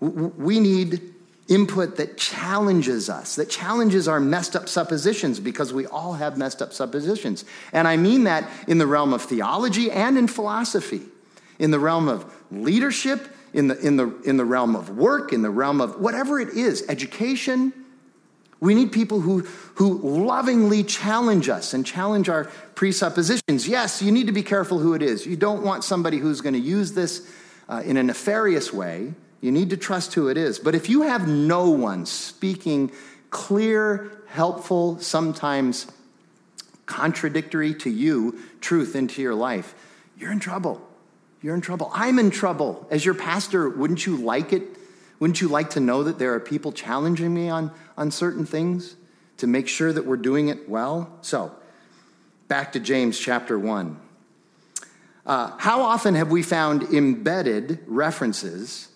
We 0.00 0.58
need 0.58 1.15
input 1.48 1.96
that 1.96 2.16
challenges 2.16 3.08
us, 3.08 3.36
that 3.36 3.48
challenges 3.48 4.08
our 4.08 4.20
messed 4.20 4.56
up 4.56 4.68
suppositions, 4.68 5.40
because 5.40 5.72
we 5.72 5.86
all 5.86 6.14
have 6.14 6.36
messed 6.36 6.60
up 6.60 6.72
suppositions. 6.72 7.44
And 7.72 7.86
I 7.86 7.96
mean 7.96 8.24
that 8.24 8.48
in 8.66 8.78
the 8.78 8.86
realm 8.86 9.12
of 9.12 9.22
theology 9.22 9.90
and 9.90 10.18
in 10.18 10.28
philosophy, 10.28 11.02
in 11.58 11.70
the 11.70 11.78
realm 11.78 12.08
of 12.08 12.24
leadership, 12.50 13.28
in 13.52 13.68
the, 13.68 13.78
in 13.78 13.96
the, 13.96 14.14
in 14.22 14.36
the 14.36 14.44
realm 14.44 14.76
of 14.76 14.90
work, 14.90 15.32
in 15.32 15.42
the 15.42 15.50
realm 15.50 15.80
of 15.80 16.00
whatever 16.00 16.40
it 16.40 16.50
is, 16.50 16.84
education 16.88 17.72
we 18.60 18.74
need 18.74 18.92
people 18.92 19.20
who, 19.20 19.40
who 19.74 19.98
lovingly 19.98 20.82
challenge 20.82 21.48
us 21.48 21.74
and 21.74 21.84
challenge 21.84 22.28
our 22.28 22.44
presuppositions. 22.74 23.68
Yes, 23.68 24.00
you 24.00 24.10
need 24.10 24.26
to 24.26 24.32
be 24.32 24.42
careful 24.42 24.78
who 24.78 24.94
it 24.94 25.02
is. 25.02 25.26
You 25.26 25.36
don't 25.36 25.62
want 25.62 25.84
somebody 25.84 26.18
who's 26.18 26.40
going 26.40 26.54
to 26.54 26.60
use 26.60 26.92
this 26.92 27.30
uh, 27.68 27.82
in 27.84 27.96
a 27.96 28.02
nefarious 28.02 28.72
way. 28.72 29.12
You 29.46 29.52
need 29.52 29.70
to 29.70 29.76
trust 29.76 30.14
who 30.14 30.26
it 30.26 30.36
is. 30.36 30.58
But 30.58 30.74
if 30.74 30.88
you 30.88 31.02
have 31.02 31.28
no 31.28 31.70
one 31.70 32.04
speaking 32.04 32.90
clear, 33.30 34.10
helpful, 34.26 34.98
sometimes 34.98 35.86
contradictory 36.86 37.72
to 37.74 37.88
you 37.88 38.40
truth 38.60 38.96
into 38.96 39.22
your 39.22 39.36
life, 39.36 39.76
you're 40.18 40.32
in 40.32 40.40
trouble. 40.40 40.82
You're 41.40 41.54
in 41.54 41.60
trouble. 41.60 41.92
I'm 41.94 42.18
in 42.18 42.32
trouble. 42.32 42.88
As 42.90 43.04
your 43.04 43.14
pastor, 43.14 43.68
wouldn't 43.68 44.04
you 44.04 44.16
like 44.16 44.52
it 44.52 44.64
wouldn't 45.18 45.40
you 45.40 45.48
like 45.48 45.70
to 45.70 45.80
know 45.80 46.02
that 46.02 46.18
there 46.18 46.34
are 46.34 46.40
people 46.40 46.72
challenging 46.72 47.32
me 47.32 47.48
on, 47.48 47.70
on 47.96 48.10
certain 48.10 48.44
things 48.44 48.96
to 49.38 49.46
make 49.46 49.68
sure 49.68 49.92
that 49.92 50.04
we're 50.04 50.16
doing 50.16 50.48
it 50.48 50.68
well? 50.68 51.16
So, 51.22 51.54
back 52.48 52.72
to 52.72 52.80
James 52.80 53.18
chapter 53.18 53.58
1. 53.58 53.98
Uh, 55.24 55.56
how 55.58 55.82
often 55.82 56.14
have 56.14 56.30
we 56.30 56.42
found 56.42 56.82
embedded 56.94 57.80
references 57.86 58.88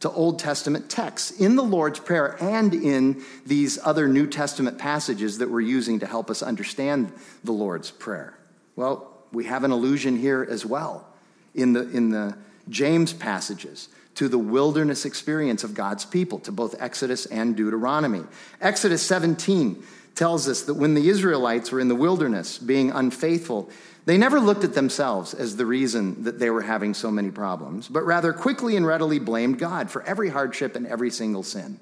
to 0.00 0.10
Old 0.10 0.38
Testament 0.38 0.88
texts 0.88 1.30
in 1.32 1.56
the 1.56 1.62
Lord's 1.62 1.98
Prayer 1.98 2.36
and 2.40 2.72
in 2.72 3.22
these 3.44 3.78
other 3.82 4.08
New 4.08 4.26
Testament 4.26 4.78
passages 4.78 5.38
that 5.38 5.50
we're 5.50 5.60
using 5.60 5.98
to 6.00 6.06
help 6.06 6.30
us 6.30 6.42
understand 6.42 7.12
the 7.42 7.52
Lord's 7.52 7.90
Prayer? 7.90 8.34
Well, 8.76 9.12
we 9.32 9.44
have 9.44 9.64
an 9.64 9.70
allusion 9.70 10.16
here 10.16 10.46
as 10.48 10.64
well 10.64 11.06
in 11.54 11.72
the, 11.72 11.88
in 11.90 12.10
the 12.10 12.36
James 12.68 13.12
passages 13.12 13.88
to 14.14 14.28
the 14.28 14.38
wilderness 14.38 15.04
experience 15.04 15.62
of 15.62 15.74
God's 15.74 16.04
people, 16.04 16.40
to 16.40 16.52
both 16.52 16.80
Exodus 16.80 17.26
and 17.26 17.56
Deuteronomy. 17.56 18.24
Exodus 18.60 19.02
17 19.02 19.82
tells 20.16 20.48
us 20.48 20.62
that 20.62 20.74
when 20.74 20.94
the 20.94 21.08
Israelites 21.08 21.70
were 21.70 21.78
in 21.78 21.86
the 21.86 21.94
wilderness 21.94 22.58
being 22.58 22.90
unfaithful, 22.90 23.70
they 24.08 24.16
never 24.16 24.40
looked 24.40 24.64
at 24.64 24.72
themselves 24.72 25.34
as 25.34 25.56
the 25.56 25.66
reason 25.66 26.24
that 26.24 26.38
they 26.38 26.48
were 26.48 26.62
having 26.62 26.94
so 26.94 27.10
many 27.10 27.30
problems, 27.30 27.88
but 27.88 28.06
rather 28.06 28.32
quickly 28.32 28.74
and 28.74 28.86
readily 28.86 29.18
blamed 29.18 29.58
God 29.58 29.90
for 29.90 30.02
every 30.04 30.30
hardship 30.30 30.76
and 30.76 30.86
every 30.86 31.10
single 31.10 31.42
sin. 31.42 31.78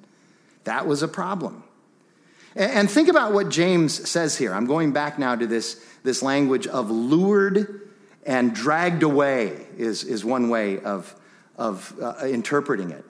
That 0.64 0.88
was 0.88 1.04
a 1.04 1.08
problem. 1.08 1.62
And 2.56 2.90
think 2.90 3.08
about 3.08 3.32
what 3.32 3.48
James 3.48 4.08
says 4.10 4.36
here. 4.36 4.52
I'm 4.52 4.66
going 4.66 4.90
back 4.90 5.20
now 5.20 5.36
to 5.36 5.46
this, 5.46 5.80
this 6.02 6.20
language 6.20 6.66
of 6.66 6.90
lured 6.90 7.88
and 8.26 8.52
dragged 8.52 9.04
away, 9.04 9.64
is, 9.78 10.02
is 10.02 10.24
one 10.24 10.48
way 10.48 10.80
of, 10.80 11.14
of 11.56 11.94
uh, 12.02 12.26
interpreting 12.26 12.90
it. 12.90 13.04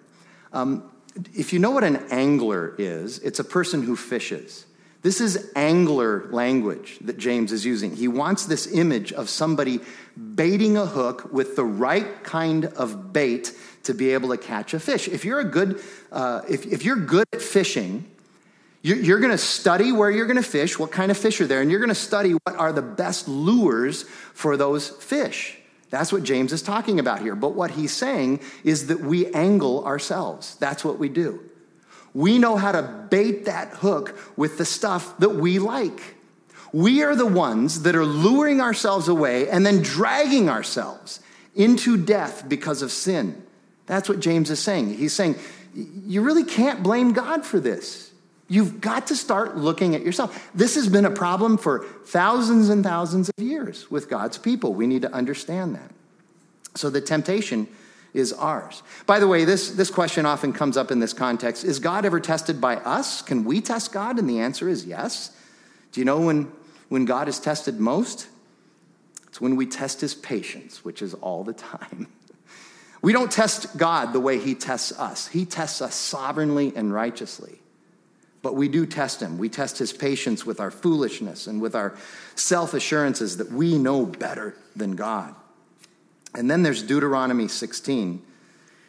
Um, 0.52 0.90
if 1.32 1.54
you 1.54 1.58
know 1.58 1.70
what 1.70 1.84
an 1.84 1.96
angler 2.10 2.74
is, 2.76 3.18
it's 3.20 3.38
a 3.38 3.44
person 3.44 3.82
who 3.82 3.96
fishes. 3.96 4.66
This 5.06 5.20
is 5.20 5.52
angler 5.54 6.26
language 6.32 6.98
that 7.02 7.16
James 7.16 7.52
is 7.52 7.64
using. 7.64 7.94
He 7.94 8.08
wants 8.08 8.46
this 8.46 8.66
image 8.66 9.12
of 9.12 9.28
somebody 9.28 9.78
baiting 10.34 10.76
a 10.76 10.84
hook 10.84 11.32
with 11.32 11.54
the 11.54 11.64
right 11.64 12.24
kind 12.24 12.64
of 12.64 13.12
bait 13.12 13.52
to 13.84 13.94
be 13.94 14.14
able 14.14 14.30
to 14.30 14.36
catch 14.36 14.74
a 14.74 14.80
fish. 14.80 15.06
If 15.06 15.24
you're 15.24 15.38
a 15.38 15.44
good, 15.44 15.80
uh, 16.10 16.40
if, 16.48 16.66
if 16.66 16.84
you're 16.84 16.96
good 16.96 17.24
at 17.32 17.40
fishing, 17.40 18.04
you're, 18.82 18.96
you're 18.96 19.20
going 19.20 19.30
to 19.30 19.38
study 19.38 19.92
where 19.92 20.10
you're 20.10 20.26
going 20.26 20.42
to 20.42 20.50
fish, 20.50 20.76
what 20.76 20.90
kind 20.90 21.12
of 21.12 21.16
fish 21.16 21.40
are 21.40 21.46
there, 21.46 21.60
and 21.60 21.70
you're 21.70 21.78
going 21.78 21.88
to 21.88 21.94
study 21.94 22.32
what 22.32 22.56
are 22.56 22.72
the 22.72 22.82
best 22.82 23.28
lures 23.28 24.02
for 24.34 24.56
those 24.56 24.88
fish. 24.88 25.56
That's 25.88 26.12
what 26.12 26.24
James 26.24 26.52
is 26.52 26.62
talking 26.62 26.98
about 26.98 27.20
here. 27.20 27.36
But 27.36 27.54
what 27.54 27.70
he's 27.70 27.92
saying 27.92 28.40
is 28.64 28.88
that 28.88 28.98
we 28.98 29.32
angle 29.32 29.84
ourselves. 29.84 30.56
That's 30.56 30.84
what 30.84 30.98
we 30.98 31.08
do. 31.08 31.48
We 32.16 32.38
know 32.38 32.56
how 32.56 32.72
to 32.72 32.82
bait 33.10 33.44
that 33.44 33.68
hook 33.74 34.18
with 34.38 34.56
the 34.56 34.64
stuff 34.64 35.18
that 35.18 35.34
we 35.34 35.58
like. 35.58 36.00
We 36.72 37.02
are 37.02 37.14
the 37.14 37.26
ones 37.26 37.82
that 37.82 37.94
are 37.94 38.06
luring 38.06 38.58
ourselves 38.58 39.06
away 39.06 39.50
and 39.50 39.66
then 39.66 39.82
dragging 39.82 40.48
ourselves 40.48 41.20
into 41.54 41.98
death 41.98 42.48
because 42.48 42.80
of 42.80 42.90
sin. 42.90 43.42
That's 43.84 44.08
what 44.08 44.20
James 44.20 44.48
is 44.50 44.60
saying. 44.60 44.94
He's 44.94 45.12
saying, 45.12 45.36
you 45.74 46.22
really 46.22 46.44
can't 46.44 46.82
blame 46.82 47.12
God 47.12 47.44
for 47.44 47.60
this. 47.60 48.10
You've 48.48 48.80
got 48.80 49.08
to 49.08 49.14
start 49.14 49.58
looking 49.58 49.94
at 49.94 50.00
yourself. 50.00 50.50
This 50.54 50.74
has 50.76 50.88
been 50.88 51.04
a 51.04 51.10
problem 51.10 51.58
for 51.58 51.84
thousands 52.06 52.70
and 52.70 52.82
thousands 52.82 53.28
of 53.28 53.44
years 53.44 53.90
with 53.90 54.08
God's 54.08 54.38
people. 54.38 54.72
We 54.72 54.86
need 54.86 55.02
to 55.02 55.12
understand 55.12 55.74
that. 55.74 55.90
So 56.76 56.88
the 56.88 57.02
temptation 57.02 57.68
is 58.16 58.32
ours. 58.32 58.82
By 59.04 59.20
the 59.20 59.28
way, 59.28 59.44
this, 59.44 59.70
this 59.70 59.90
question 59.90 60.24
often 60.24 60.52
comes 60.52 60.76
up 60.76 60.90
in 60.90 60.98
this 60.98 61.12
context 61.12 61.64
Is 61.64 61.78
God 61.78 62.04
ever 62.04 62.18
tested 62.18 62.60
by 62.60 62.76
us? 62.76 63.22
Can 63.22 63.44
we 63.44 63.60
test 63.60 63.92
God? 63.92 64.18
And 64.18 64.28
the 64.28 64.40
answer 64.40 64.68
is 64.68 64.86
yes. 64.86 65.36
Do 65.92 66.00
you 66.00 66.04
know 66.04 66.20
when, 66.20 66.50
when 66.88 67.04
God 67.04 67.28
is 67.28 67.38
tested 67.38 67.78
most? 67.78 68.26
It's 69.28 69.40
when 69.40 69.56
we 69.56 69.66
test 69.66 70.00
his 70.00 70.14
patience, 70.14 70.84
which 70.84 71.02
is 71.02 71.14
all 71.14 71.44
the 71.44 71.52
time. 71.52 72.08
We 73.02 73.12
don't 73.12 73.30
test 73.30 73.76
God 73.76 74.12
the 74.12 74.18
way 74.18 74.40
he 74.40 74.56
tests 74.56 74.90
us, 74.98 75.28
he 75.28 75.44
tests 75.44 75.80
us 75.80 75.94
sovereignly 75.94 76.72
and 76.74 76.92
righteously. 76.92 77.60
But 78.42 78.56
we 78.56 78.68
do 78.68 78.84
test 78.84 79.20
him. 79.22 79.38
We 79.38 79.48
test 79.48 79.78
his 79.78 79.92
patience 79.92 80.44
with 80.44 80.58
our 80.58 80.72
foolishness 80.72 81.46
and 81.46 81.60
with 81.60 81.76
our 81.76 81.94
self 82.34 82.74
assurances 82.74 83.36
that 83.36 83.52
we 83.52 83.78
know 83.78 84.06
better 84.06 84.56
than 84.74 84.96
God. 84.96 85.36
And 86.36 86.50
then 86.50 86.62
there's 86.62 86.82
Deuteronomy 86.82 87.48
16 87.48 88.22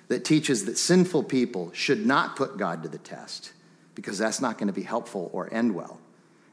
that 0.09 0.25
teaches 0.25 0.65
that 0.65 0.77
sinful 0.77 1.23
people 1.23 1.71
should 1.73 2.05
not 2.05 2.35
put 2.35 2.57
God 2.57 2.83
to 2.83 2.89
the 2.89 2.97
test 2.97 3.53
because 3.95 4.17
that's 4.17 4.41
not 4.41 4.57
going 4.57 4.67
to 4.67 4.73
be 4.73 4.83
helpful 4.83 5.29
or 5.33 5.51
end 5.51 5.73
well. 5.73 5.99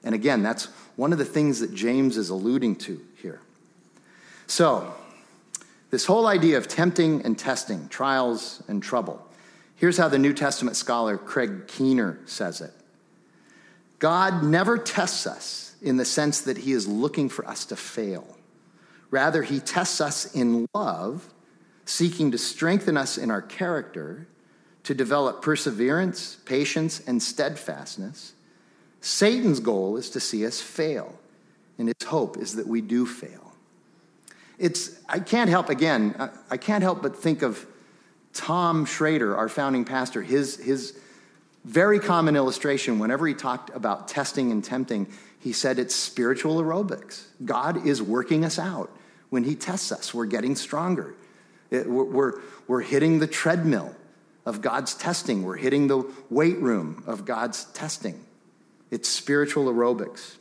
And 0.05 0.15
again, 0.15 0.43
that's 0.43 0.67
one 0.97 1.13
of 1.13 1.19
the 1.19 1.25
things 1.25 1.61
that 1.61 1.75
James 1.75 2.17
is 2.17 2.31
alluding 2.31 2.77
to 2.77 3.01
here. 3.21 3.41
So, 4.47 4.95
This 5.91 6.07
whole 6.07 6.27
idea 6.27 6.59
of 6.59 6.67
tempting 6.67 7.23
and 7.23 7.39
testing, 7.39 7.89
trials 7.89 8.63
and 8.67 8.83
trouble. 8.83 9.25
Here's 9.77 9.97
how 9.97 10.09
the 10.09 10.19
New 10.19 10.33
Testament 10.33 10.77
scholar 10.77 11.17
Craig 11.17 11.69
Keener 11.69 12.19
says 12.27 12.61
it 12.61 12.73
God 13.99 14.43
never 14.43 14.79
tests 14.79 15.27
us 15.27 15.77
in 15.81 15.97
the 15.97 16.05
sense 16.05 16.41
that 16.43 16.59
he 16.59 16.73
is 16.73 16.89
looking 16.89 17.29
for 17.29 17.47
us 17.47 17.65
to 17.67 17.77
fail. 17.77 18.37
Rather, 19.15 19.45
he 19.45 19.61
tests 19.61 20.01
us 20.01 20.35
in 20.35 20.67
love, 20.75 21.33
seeking 21.85 22.33
to 22.33 22.37
strengthen 22.37 22.97
us 22.97 23.17
in 23.17 23.31
our 23.31 23.43
character, 23.43 24.27
to 24.83 24.93
develop 24.93 25.41
perseverance, 25.41 26.39
patience, 26.45 27.01
and 27.07 27.23
steadfastness. 27.23 28.33
Satan's 29.01 29.61
goal 29.61 29.97
is 29.99 30.11
to 30.11 30.19
see 30.19 30.45
us 30.45 30.61
fail, 30.61 31.17
and 31.79 31.87
his 31.87 32.09
hope 32.09 32.37
is 32.39 32.57
that 32.57 32.67
we 32.67 32.81
do 32.81 33.07
fail. 33.07 33.53
It's, 34.59 34.99
I 35.09 35.21
can't 35.21 35.49
help, 35.49 35.69
again, 35.69 36.17
I 36.51 36.57
can't 36.57 36.83
help 36.83 37.01
but 37.01 37.15
think 37.15 37.43
of 37.43 37.65
Tom 38.33 38.85
Schrader, 38.85 39.37
our 39.37 39.49
founding 39.49 39.85
pastor, 39.85 40.23
his, 40.23 40.57
his 40.57 40.99
very 41.65 42.01
common 42.01 42.35
illustration 42.35 42.99
whenever 42.99 43.29
he 43.29 43.35
talked 43.35 43.71
about 43.77 44.09
testing 44.09 44.51
and 44.51 44.65
tempting, 44.65 45.07
he 45.39 45.53
said 45.53 45.79
it's 45.79 45.95
spiritual 45.95 46.61
aerobics. 46.61 47.27
God 47.45 47.87
is 47.87 48.03
working 48.03 48.45
us 48.45 48.59
out. 48.59 48.91
When 49.35 49.43
he 49.43 49.57
tests 49.57 49.91
us, 49.91 50.15
we're 50.15 50.27
getting 50.27 50.55
stronger. 50.55 51.13
It, 51.69 51.91
we're, 51.91 52.05
we're, 52.05 52.33
we're 52.69 52.83
hitting 52.83 53.19
the 53.19 53.27
treadmill 53.27 53.93
of 54.47 54.61
God's 54.61 54.95
testing, 54.95 55.43
we're 55.43 55.57
hitting 55.57 55.89
the 55.89 56.09
weight 56.31 56.59
room 56.59 57.03
of 57.05 57.25
God's 57.25 57.65
testing. 57.73 58.25
It's 58.93 59.09
spiritual 59.09 59.65
aerobics. 59.65 60.37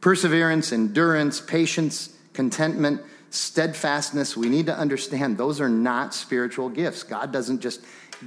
Perseverance, 0.00 0.72
endurance, 0.72 1.40
patience, 1.40 2.16
contentment, 2.32 3.02
steadfastness, 3.30 4.36
we 4.36 4.48
need 4.48 4.66
to 4.66 4.76
understand 4.76 5.38
those 5.38 5.60
are 5.60 5.68
not 5.68 6.12
spiritual 6.12 6.68
gifts. 6.68 7.04
God 7.04 7.30
doesn't 7.30 7.60
just 7.60 7.80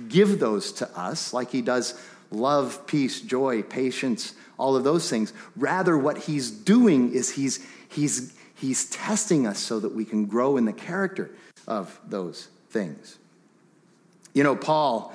give 0.08 0.40
those 0.40 0.72
to 0.72 0.98
us 0.98 1.34
like 1.34 1.52
He 1.52 1.62
does 1.62 2.02
love, 2.32 2.88
peace, 2.88 3.20
joy, 3.20 3.64
patience, 3.64 4.34
all 4.58 4.78
of 4.78 4.86
those 4.86 5.10
things. 5.10 5.34
Rather, 5.58 5.98
what 5.98 6.20
He's 6.20 6.52
doing 6.52 7.12
is 7.12 7.32
He's, 7.32 7.68
he's, 7.90 8.34
he's 8.66 8.86
testing 8.86 9.46
us 9.46 9.60
so 9.60 9.80
that 9.80 9.94
we 9.94 10.06
can 10.06 10.26
grow 10.26 10.58
in 10.58 10.66
the 10.66 10.74
character 10.74 11.32
of 11.68 12.00
those 12.08 12.48
things. 12.70 13.18
You 14.34 14.44
know, 14.44 14.56
Paul, 14.56 15.14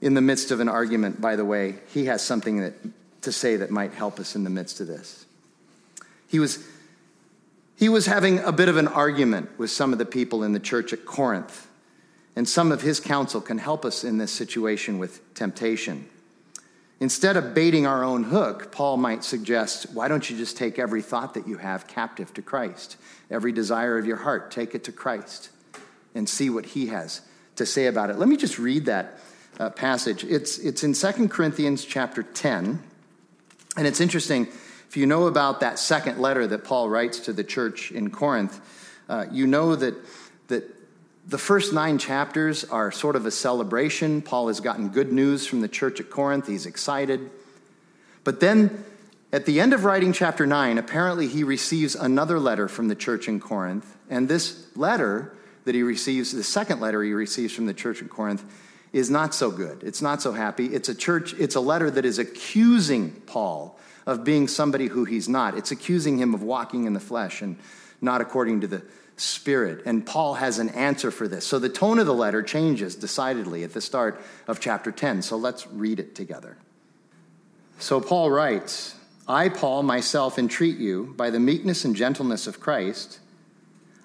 in 0.00 0.14
the 0.14 0.20
midst 0.20 0.50
of 0.50 0.60
an 0.60 0.68
argument, 0.68 1.20
by 1.20 1.36
the 1.36 1.44
way, 1.44 1.76
he 1.92 2.06
has 2.06 2.22
something 2.22 2.60
that, 2.60 2.74
to 3.22 3.32
say 3.32 3.56
that 3.56 3.70
might 3.70 3.92
help 3.92 4.18
us 4.18 4.34
in 4.36 4.44
the 4.44 4.50
midst 4.50 4.80
of 4.80 4.86
this. 4.86 5.26
He 6.28 6.38
was 6.38 6.64
he 7.76 7.88
was 7.88 8.06
having 8.06 8.38
a 8.38 8.52
bit 8.52 8.68
of 8.68 8.76
an 8.76 8.86
argument 8.86 9.58
with 9.58 9.68
some 9.68 9.92
of 9.92 9.98
the 9.98 10.06
people 10.06 10.44
in 10.44 10.52
the 10.52 10.60
church 10.60 10.92
at 10.92 11.04
Corinth, 11.04 11.66
and 12.36 12.48
some 12.48 12.70
of 12.70 12.82
his 12.82 13.00
counsel 13.00 13.40
can 13.40 13.58
help 13.58 13.84
us 13.84 14.04
in 14.04 14.18
this 14.18 14.30
situation 14.30 14.98
with 15.00 15.34
temptation. 15.34 16.08
Instead 17.00 17.36
of 17.36 17.54
baiting 17.54 17.86
our 17.86 18.04
own 18.04 18.24
hook, 18.24 18.70
Paul 18.70 18.96
might 18.96 19.24
suggest, 19.24 19.92
why 19.92 20.08
don't 20.08 20.28
you 20.30 20.36
just 20.36 20.56
take 20.56 20.78
every 20.78 21.02
thought 21.02 21.34
that 21.34 21.46
you 21.48 21.58
have 21.58 21.86
captive 21.86 22.32
to 22.34 22.42
Christ? 22.42 22.96
Every 23.30 23.52
desire 23.52 23.98
of 23.98 24.06
your 24.06 24.16
heart, 24.18 24.50
take 24.50 24.74
it 24.74 24.84
to 24.84 24.92
Christ 24.92 25.50
and 26.14 26.28
see 26.28 26.48
what 26.50 26.66
he 26.66 26.86
has 26.86 27.22
to 27.56 27.66
say 27.66 27.86
about 27.86 28.10
it. 28.10 28.18
Let 28.18 28.28
me 28.28 28.36
just 28.36 28.58
read 28.58 28.86
that 28.86 29.18
uh, 29.58 29.70
passage. 29.70 30.24
It's, 30.24 30.58
it's 30.58 30.84
in 30.84 30.92
2 30.92 31.28
Corinthians 31.28 31.84
chapter 31.84 32.22
10, 32.22 32.82
and 33.76 33.86
it's 33.86 34.00
interesting 34.00 34.48
if 34.94 34.96
you 34.96 35.06
know 35.06 35.26
about 35.26 35.58
that 35.58 35.80
second 35.80 36.18
letter 36.18 36.46
that 36.46 36.62
Paul 36.62 36.88
writes 36.88 37.18
to 37.20 37.32
the 37.32 37.42
church 37.42 37.90
in 37.90 38.10
Corinth, 38.10 38.60
uh, 39.08 39.26
you 39.32 39.44
know 39.44 39.74
that, 39.74 39.94
that 40.46 40.64
the 41.26 41.38
first 41.38 41.72
nine 41.72 41.98
chapters 41.98 42.64
are 42.64 42.92
sort 42.92 43.16
of 43.16 43.24
a 43.26 43.30
celebration. 43.30 44.20
Paul 44.20 44.48
has 44.48 44.60
gotten 44.60 44.90
good 44.90 45.12
news 45.12 45.46
from 45.46 45.62
the 45.62 45.68
church 45.68 46.00
at 46.00 46.10
Corinth, 46.10 46.46
he's 46.46 46.66
excited. 46.66 47.30
But 48.24 48.40
then 48.40 48.84
at 49.32 49.46
the 49.46 49.60
end 49.60 49.72
of 49.72 49.84
writing 49.84 50.12
chapter 50.12 50.46
9, 50.46 50.78
apparently 50.78 51.26
he 51.26 51.42
receives 51.42 51.94
another 51.94 52.38
letter 52.38 52.68
from 52.68 52.88
the 52.88 52.94
church 52.94 53.26
in 53.26 53.40
Corinth. 53.40 53.96
And 54.08 54.28
this 54.28 54.66
letter 54.76 55.34
that 55.64 55.74
he 55.74 55.82
receives, 55.82 56.32
the 56.32 56.44
second 56.44 56.80
letter 56.80 57.02
he 57.02 57.12
receives 57.12 57.54
from 57.54 57.66
the 57.66 57.74
church 57.74 58.00
in 58.00 58.08
Corinth, 58.08 58.44
is 58.92 59.10
not 59.10 59.34
so 59.34 59.50
good. 59.50 59.82
It's 59.82 60.00
not 60.00 60.22
so 60.22 60.32
happy. 60.32 60.66
It's 60.66 60.88
a 60.88 60.94
church, 60.94 61.34
it's 61.34 61.56
a 61.56 61.60
letter 61.60 61.90
that 61.90 62.04
is 62.04 62.18
accusing 62.18 63.10
Paul 63.26 63.78
of 64.06 64.24
being 64.24 64.46
somebody 64.46 64.86
who 64.86 65.04
he's 65.04 65.28
not. 65.28 65.56
It's 65.56 65.72
accusing 65.72 66.18
him 66.18 66.34
of 66.34 66.42
walking 66.42 66.84
in 66.84 66.92
the 66.92 67.00
flesh 67.00 67.42
and 67.42 67.56
not 68.00 68.20
according 68.20 68.60
to 68.60 68.66
the 68.66 68.82
Spirit. 69.16 69.82
And 69.86 70.04
Paul 70.04 70.34
has 70.34 70.58
an 70.58 70.70
answer 70.70 71.10
for 71.10 71.28
this. 71.28 71.46
So 71.46 71.58
the 71.58 71.68
tone 71.68 71.98
of 71.98 72.06
the 72.06 72.14
letter 72.14 72.42
changes 72.42 72.96
decidedly 72.96 73.62
at 73.62 73.72
the 73.72 73.80
start 73.80 74.20
of 74.48 74.60
chapter 74.60 74.90
10. 74.90 75.22
So 75.22 75.36
let's 75.36 75.66
read 75.68 76.00
it 76.00 76.14
together. 76.14 76.56
So 77.78 78.00
Paul 78.00 78.30
writes 78.30 78.96
I, 79.26 79.48
Paul, 79.48 79.82
myself 79.82 80.38
entreat 80.38 80.76
you 80.76 81.14
by 81.16 81.30
the 81.30 81.40
meekness 81.40 81.84
and 81.84 81.96
gentleness 81.96 82.46
of 82.46 82.60
Christ. 82.60 83.20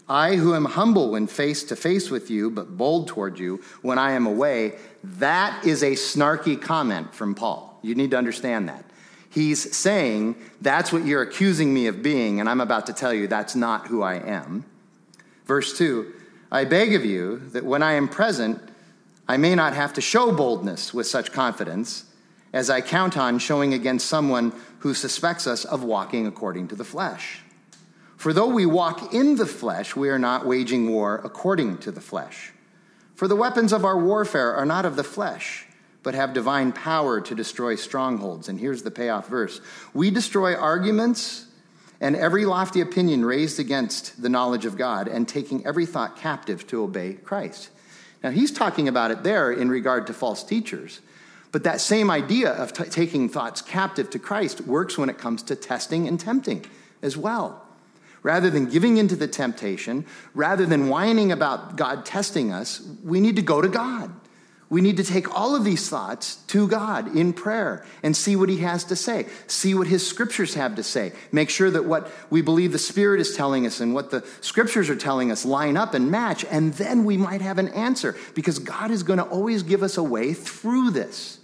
I, 0.07 0.37
who 0.37 0.55
am 0.55 0.65
humble 0.65 1.11
when 1.11 1.27
face 1.27 1.63
to 1.65 1.75
face 1.75 2.09
with 2.09 2.31
you, 2.31 2.49
but 2.49 2.77
bold 2.77 3.07
toward 3.07 3.37
you 3.37 3.61
when 3.81 3.99
I 3.99 4.13
am 4.13 4.25
away, 4.25 4.75
that 5.03 5.65
is 5.65 5.83
a 5.83 5.91
snarky 5.91 6.59
comment 6.59 7.13
from 7.13 7.35
Paul. 7.35 7.79
You 7.83 7.93
need 7.95 8.11
to 8.11 8.17
understand 8.17 8.69
that. 8.69 8.85
He's 9.29 9.75
saying, 9.75 10.35
That's 10.61 10.91
what 10.91 11.05
you're 11.05 11.21
accusing 11.21 11.73
me 11.73 11.85
of 11.87 12.01
being, 12.01 12.39
and 12.39 12.49
I'm 12.49 12.61
about 12.61 12.87
to 12.87 12.93
tell 12.93 13.13
you 13.13 13.27
that's 13.27 13.55
not 13.55 13.87
who 13.87 14.01
I 14.01 14.15
am. 14.15 14.65
Verse 15.49 15.75
2 15.75 16.13
I 16.51 16.63
beg 16.63 16.93
of 16.93 17.03
you 17.03 17.39
that 17.53 17.65
when 17.65 17.81
I 17.81 17.93
am 17.93 18.07
present, 18.07 18.61
I 19.27 19.37
may 19.37 19.55
not 19.55 19.73
have 19.73 19.93
to 19.93 20.01
show 20.01 20.31
boldness 20.31 20.93
with 20.93 21.07
such 21.07 21.31
confidence 21.31 22.05
as 22.53 22.69
I 22.69 22.81
count 22.81 23.17
on 23.17 23.39
showing 23.39 23.73
against 23.73 24.05
someone 24.05 24.53
who 24.79 24.93
suspects 24.93 25.47
us 25.47 25.65
of 25.65 25.83
walking 25.83 26.27
according 26.27 26.67
to 26.67 26.75
the 26.75 26.83
flesh. 26.83 27.41
For 28.15 28.31
though 28.31 28.49
we 28.49 28.67
walk 28.67 29.11
in 29.11 29.37
the 29.37 29.47
flesh, 29.47 29.95
we 29.95 30.09
are 30.09 30.19
not 30.19 30.45
waging 30.45 30.91
war 30.91 31.19
according 31.23 31.79
to 31.79 31.91
the 31.91 32.01
flesh. 32.01 32.53
For 33.15 33.27
the 33.27 33.35
weapons 33.35 33.73
of 33.73 33.83
our 33.83 33.97
warfare 33.97 34.53
are 34.53 34.67
not 34.67 34.85
of 34.85 34.97
the 34.97 35.03
flesh 35.03 35.65
but 36.03 36.15
have 36.15 36.33
divine 36.33 36.71
power 36.71 37.19
to 37.19 37.35
destroy 37.35 37.75
strongholds. 37.75 38.47
And 38.47 38.59
here's 38.59 38.83
the 38.83 38.91
payoff 38.91 39.27
verse 39.27 39.61
We 39.93 40.11
destroy 40.11 40.55
arguments 40.55 41.47
and 42.01 42.15
every 42.15 42.45
lofty 42.45 42.81
opinion 42.81 43.25
raised 43.25 43.59
against 43.59 44.21
the 44.21 44.29
knowledge 44.29 44.65
of 44.65 44.77
God, 44.77 45.07
and 45.07 45.27
taking 45.27 45.65
every 45.65 45.85
thought 45.85 46.17
captive 46.17 46.65
to 46.67 46.83
obey 46.83 47.13
Christ. 47.13 47.69
Now, 48.23 48.31
he's 48.31 48.51
talking 48.51 48.87
about 48.87 49.11
it 49.11 49.23
there 49.23 49.51
in 49.51 49.69
regard 49.69 50.07
to 50.07 50.13
false 50.13 50.43
teachers. 50.43 51.01
But 51.51 51.63
that 51.63 51.81
same 51.81 52.11
idea 52.11 52.51
of 52.51 52.73
t- 52.73 52.83
taking 52.85 53.27
thoughts 53.27 53.61
captive 53.61 54.09
to 54.11 54.19
Christ 54.19 54.61
works 54.61 54.97
when 54.97 55.09
it 55.09 55.17
comes 55.17 55.41
to 55.43 55.55
testing 55.55 56.07
and 56.07 56.19
tempting 56.19 56.65
as 57.01 57.17
well. 57.17 57.65
Rather 58.21 58.49
than 58.49 58.65
giving 58.65 58.97
into 58.97 59.15
the 59.15 59.27
temptation, 59.27 60.05
rather 60.35 60.65
than 60.65 60.89
whining 60.89 61.31
about 61.31 61.75
God 61.75 62.05
testing 62.05 62.51
us, 62.51 62.85
we 63.03 63.19
need 63.19 63.37
to 63.37 63.41
go 63.41 63.61
to 63.61 63.69
God 63.69 64.13
we 64.69 64.81
need 64.81 64.97
to 64.97 65.03
take 65.03 65.35
all 65.35 65.55
of 65.55 65.63
these 65.63 65.89
thoughts 65.89 66.35
to 66.47 66.67
God 66.67 67.15
in 67.15 67.33
prayer 67.33 67.83
and 68.03 68.15
see 68.15 68.35
what 68.35 68.49
He 68.49 68.57
has 68.57 68.83
to 68.85 68.95
say, 68.95 69.25
see 69.47 69.73
what 69.73 69.87
His 69.87 70.07
scriptures 70.07 70.53
have 70.53 70.75
to 70.75 70.83
say. 70.83 71.11
Make 71.31 71.49
sure 71.49 71.71
that 71.71 71.85
what 71.85 72.11
we 72.29 72.41
believe 72.41 72.71
the 72.71 72.77
Spirit 72.77 73.19
is 73.19 73.35
telling 73.35 73.65
us 73.65 73.79
and 73.79 73.95
what 73.95 74.11
the 74.11 74.23
scriptures 74.41 74.89
are 74.89 74.95
telling 74.95 75.31
us 75.31 75.43
line 75.43 75.75
up 75.75 75.95
and 75.95 76.11
match, 76.11 76.45
and 76.51 76.73
then 76.75 77.03
we 77.03 77.17
might 77.17 77.41
have 77.41 77.57
an 77.57 77.69
answer 77.69 78.15
because 78.35 78.59
God 78.59 78.91
is 78.91 79.01
going 79.01 79.17
to 79.17 79.25
always 79.25 79.63
give 79.63 79.81
us 79.81 79.97
a 79.97 80.03
way 80.03 80.33
through 80.33 80.91
this. 80.91 81.39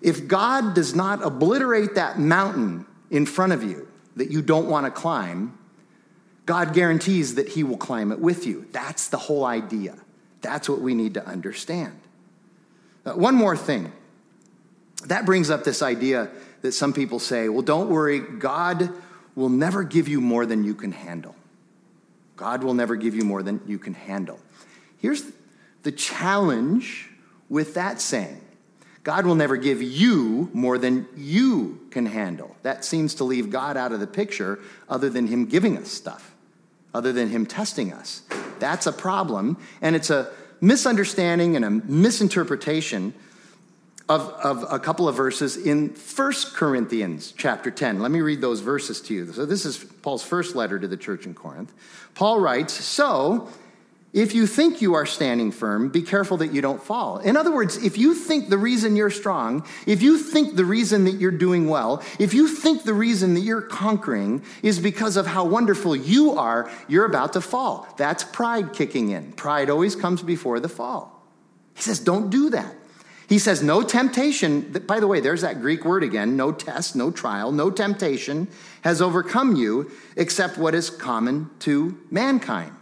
If 0.00 0.26
God 0.26 0.74
does 0.74 0.94
not 0.94 1.22
obliterate 1.22 1.94
that 1.96 2.18
mountain 2.18 2.86
in 3.10 3.26
front 3.26 3.52
of 3.52 3.62
you 3.62 3.86
that 4.16 4.30
you 4.30 4.40
don't 4.40 4.68
want 4.68 4.86
to 4.86 4.90
climb, 4.90 5.58
God 6.46 6.72
guarantees 6.72 7.34
that 7.34 7.48
He 7.48 7.62
will 7.62 7.76
climb 7.76 8.12
it 8.12 8.18
with 8.18 8.46
you. 8.46 8.66
That's 8.72 9.08
the 9.08 9.18
whole 9.18 9.44
idea. 9.44 9.96
That's 10.42 10.68
what 10.68 10.80
we 10.80 10.94
need 10.94 11.14
to 11.14 11.26
understand. 11.26 11.98
Uh, 13.06 13.12
one 13.12 13.34
more 13.34 13.56
thing. 13.56 13.92
That 15.06 15.24
brings 15.24 15.50
up 15.50 15.64
this 15.64 15.82
idea 15.82 16.30
that 16.60 16.72
some 16.72 16.92
people 16.92 17.18
say, 17.18 17.48
well, 17.48 17.62
don't 17.62 17.88
worry, 17.88 18.20
God 18.20 18.90
will 19.34 19.48
never 19.48 19.82
give 19.82 20.08
you 20.08 20.20
more 20.20 20.46
than 20.46 20.62
you 20.64 20.74
can 20.74 20.92
handle. 20.92 21.34
God 22.36 22.62
will 22.62 22.74
never 22.74 22.96
give 22.96 23.14
you 23.14 23.24
more 23.24 23.42
than 23.42 23.60
you 23.66 23.78
can 23.78 23.94
handle. 23.94 24.38
Here's 24.98 25.24
the 25.82 25.92
challenge 25.92 27.08
with 27.48 27.74
that 27.74 28.00
saying 28.00 28.40
God 29.02 29.26
will 29.26 29.34
never 29.34 29.56
give 29.56 29.82
you 29.82 30.48
more 30.52 30.78
than 30.78 31.08
you 31.16 31.80
can 31.90 32.06
handle. 32.06 32.56
That 32.62 32.84
seems 32.84 33.16
to 33.16 33.24
leave 33.24 33.50
God 33.50 33.76
out 33.76 33.92
of 33.92 33.98
the 34.00 34.06
picture, 34.06 34.60
other 34.88 35.10
than 35.10 35.26
Him 35.26 35.46
giving 35.46 35.76
us 35.76 35.88
stuff, 35.88 36.34
other 36.94 37.12
than 37.12 37.28
Him 37.28 37.44
testing 37.44 37.92
us. 37.92 38.22
That's 38.62 38.86
a 38.86 38.92
problem, 38.92 39.56
and 39.80 39.96
it's 39.96 40.08
a 40.08 40.30
misunderstanding 40.60 41.56
and 41.56 41.64
a 41.64 41.70
misinterpretation 41.70 43.12
of, 44.08 44.28
of 44.34 44.64
a 44.72 44.78
couple 44.78 45.08
of 45.08 45.16
verses 45.16 45.56
in 45.56 45.88
1 45.88 46.32
Corinthians 46.54 47.34
chapter 47.36 47.72
10. 47.72 47.98
Let 47.98 48.12
me 48.12 48.20
read 48.20 48.40
those 48.40 48.60
verses 48.60 49.00
to 49.00 49.14
you. 49.14 49.32
So, 49.32 49.46
this 49.46 49.66
is 49.66 49.78
Paul's 49.78 50.22
first 50.22 50.54
letter 50.54 50.78
to 50.78 50.86
the 50.86 50.96
church 50.96 51.26
in 51.26 51.34
Corinth. 51.34 51.72
Paul 52.14 52.38
writes 52.38 52.72
So, 52.72 53.48
If 54.12 54.34
you 54.34 54.46
think 54.46 54.82
you 54.82 54.92
are 54.92 55.06
standing 55.06 55.50
firm, 55.50 55.88
be 55.88 56.02
careful 56.02 56.36
that 56.38 56.52
you 56.52 56.60
don't 56.60 56.82
fall. 56.82 57.16
In 57.18 57.34
other 57.34 57.50
words, 57.50 57.82
if 57.82 57.96
you 57.96 58.14
think 58.14 58.50
the 58.50 58.58
reason 58.58 58.94
you're 58.94 59.08
strong, 59.08 59.66
if 59.86 60.02
you 60.02 60.18
think 60.18 60.54
the 60.54 60.66
reason 60.66 61.04
that 61.04 61.12
you're 61.12 61.30
doing 61.30 61.66
well, 61.66 62.02
if 62.18 62.34
you 62.34 62.46
think 62.46 62.82
the 62.82 62.92
reason 62.92 63.32
that 63.34 63.40
you're 63.40 63.62
conquering 63.62 64.42
is 64.62 64.78
because 64.78 65.16
of 65.16 65.26
how 65.26 65.46
wonderful 65.46 65.96
you 65.96 66.32
are, 66.32 66.70
you're 66.88 67.06
about 67.06 67.32
to 67.32 67.40
fall. 67.40 67.88
That's 67.96 68.22
pride 68.22 68.74
kicking 68.74 69.10
in. 69.10 69.32
Pride 69.32 69.70
always 69.70 69.96
comes 69.96 70.22
before 70.22 70.60
the 70.60 70.68
fall. 70.68 71.26
He 71.74 71.80
says, 71.80 71.98
don't 71.98 72.28
do 72.28 72.50
that. 72.50 72.74
He 73.30 73.38
says, 73.38 73.62
no 73.62 73.82
temptation, 73.82 74.72
by 74.86 75.00
the 75.00 75.06
way, 75.06 75.20
there's 75.20 75.40
that 75.40 75.62
Greek 75.62 75.86
word 75.86 76.02
again 76.02 76.36
no 76.36 76.52
test, 76.52 76.94
no 76.94 77.10
trial, 77.10 77.50
no 77.50 77.70
temptation 77.70 78.48
has 78.82 79.00
overcome 79.00 79.56
you 79.56 79.90
except 80.16 80.58
what 80.58 80.74
is 80.74 80.90
common 80.90 81.48
to 81.60 81.98
mankind. 82.10 82.74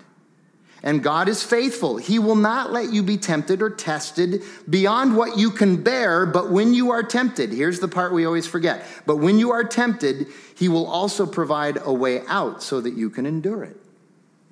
And 0.83 1.03
God 1.03 1.29
is 1.29 1.43
faithful. 1.43 1.99
He 1.99 2.19
will 2.19 2.37
not 2.37 2.73
let 2.73 2.93
you 2.93 3.03
be 3.03 3.19
tempted 3.19 3.61
or 3.61 3.69
tested 3.69 4.43
beyond 4.69 5.17
what 5.17 5.37
you 5.37 5.51
can 5.51 5.83
bear, 5.83 6.25
but 6.25 6.51
when 6.51 6.73
you 6.73 6.91
are 6.91 7.03
tempted, 7.03 7.53
here's 7.53 7.81
the 7.81 7.89
part 7.89 8.13
we 8.13 8.25
always 8.25 8.47
forget. 8.47 8.87
But 9.05 9.17
when 9.17 9.39
you 9.39 9.51
are 9.51 9.65
tempted, 9.65 10.27
He 10.57 10.69
will 10.69 10.87
also 10.87 11.27
provide 11.27 11.79
a 11.85 11.93
way 11.93 12.23
out 12.27 12.63
so 12.63 12.81
that 12.81 12.95
you 12.95 13.11
can 13.11 13.27
endure 13.27 13.63
it. 13.65 13.77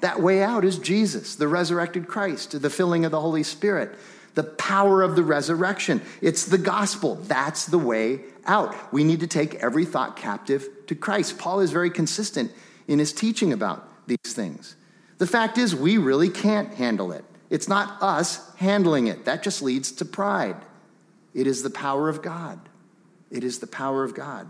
That 0.01 0.21
way 0.21 0.43
out 0.43 0.65
is 0.65 0.79
Jesus, 0.79 1.35
the 1.35 1.49
resurrected 1.49 2.07
Christ, 2.07 2.61
the 2.61 2.71
filling 2.71 3.05
of 3.05 3.11
the 3.11 3.21
Holy 3.21 3.43
Spirit, 3.43 3.99
the 4.35 4.45
power 4.45 5.03
of 5.03 5.17
the 5.17 5.25
resurrection. 5.25 6.03
It's 6.21 6.45
the 6.45 6.59
gospel. 6.59 7.17
That's 7.17 7.67
the 7.67 7.79
way 7.79 8.21
out. 8.47 8.93
We 8.93 9.03
need 9.03 9.21
to 9.21 9.27
take 9.27 9.57
every 9.57 9.85
thought 9.85 10.17
captive 10.17 10.69
to 10.87 10.95
Christ. 10.95 11.39
Paul 11.39 11.61
is 11.61 11.73
very 11.73 11.91
consistent 11.91 12.53
in 12.87 12.99
his 12.99 13.13
teaching 13.13 13.53
about 13.53 13.89
these 14.07 14.33
things. 14.35 14.77
The 15.19 15.27
fact 15.27 15.59
is, 15.59 15.75
we 15.75 15.99
really 15.99 16.31
can't 16.31 16.73
handle 16.75 17.13
it. 17.13 17.25
It's 17.51 17.69
not 17.69 18.01
us 18.03 18.55
handling 18.57 19.09
it. 19.09 19.25
That 19.25 19.43
just 19.43 19.63
leads 19.63 19.93
to 19.93 20.05
pride. 20.05 20.57
It 21.35 21.47
is 21.47 21.63
the 21.63 21.71
power 21.71 22.09
of 22.09 22.23
God. 22.23 22.61
It 23.31 23.45
is 23.45 23.59
the 23.59 23.67
power 23.67 24.05
of 24.05 24.15
God. 24.15 24.49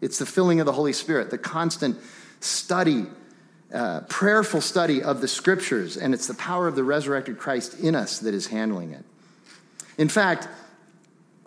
It's 0.00 0.18
the 0.18 0.26
filling 0.26 0.60
of 0.60 0.66
the 0.66 0.72
Holy 0.72 0.92
Spirit, 0.92 1.30
the 1.30 1.38
constant 1.38 1.98
study, 2.40 3.06
uh, 3.72 4.02
prayerful 4.02 4.60
study 4.60 5.02
of 5.02 5.20
the 5.20 5.28
scriptures, 5.28 5.96
and 5.96 6.14
it's 6.14 6.26
the 6.26 6.34
power 6.34 6.68
of 6.68 6.76
the 6.76 6.84
resurrected 6.84 7.38
Christ 7.38 7.78
in 7.80 7.94
us 7.94 8.18
that 8.20 8.34
is 8.34 8.46
handling 8.46 8.92
it. 8.92 9.04
In 9.96 10.08
fact, 10.08 10.48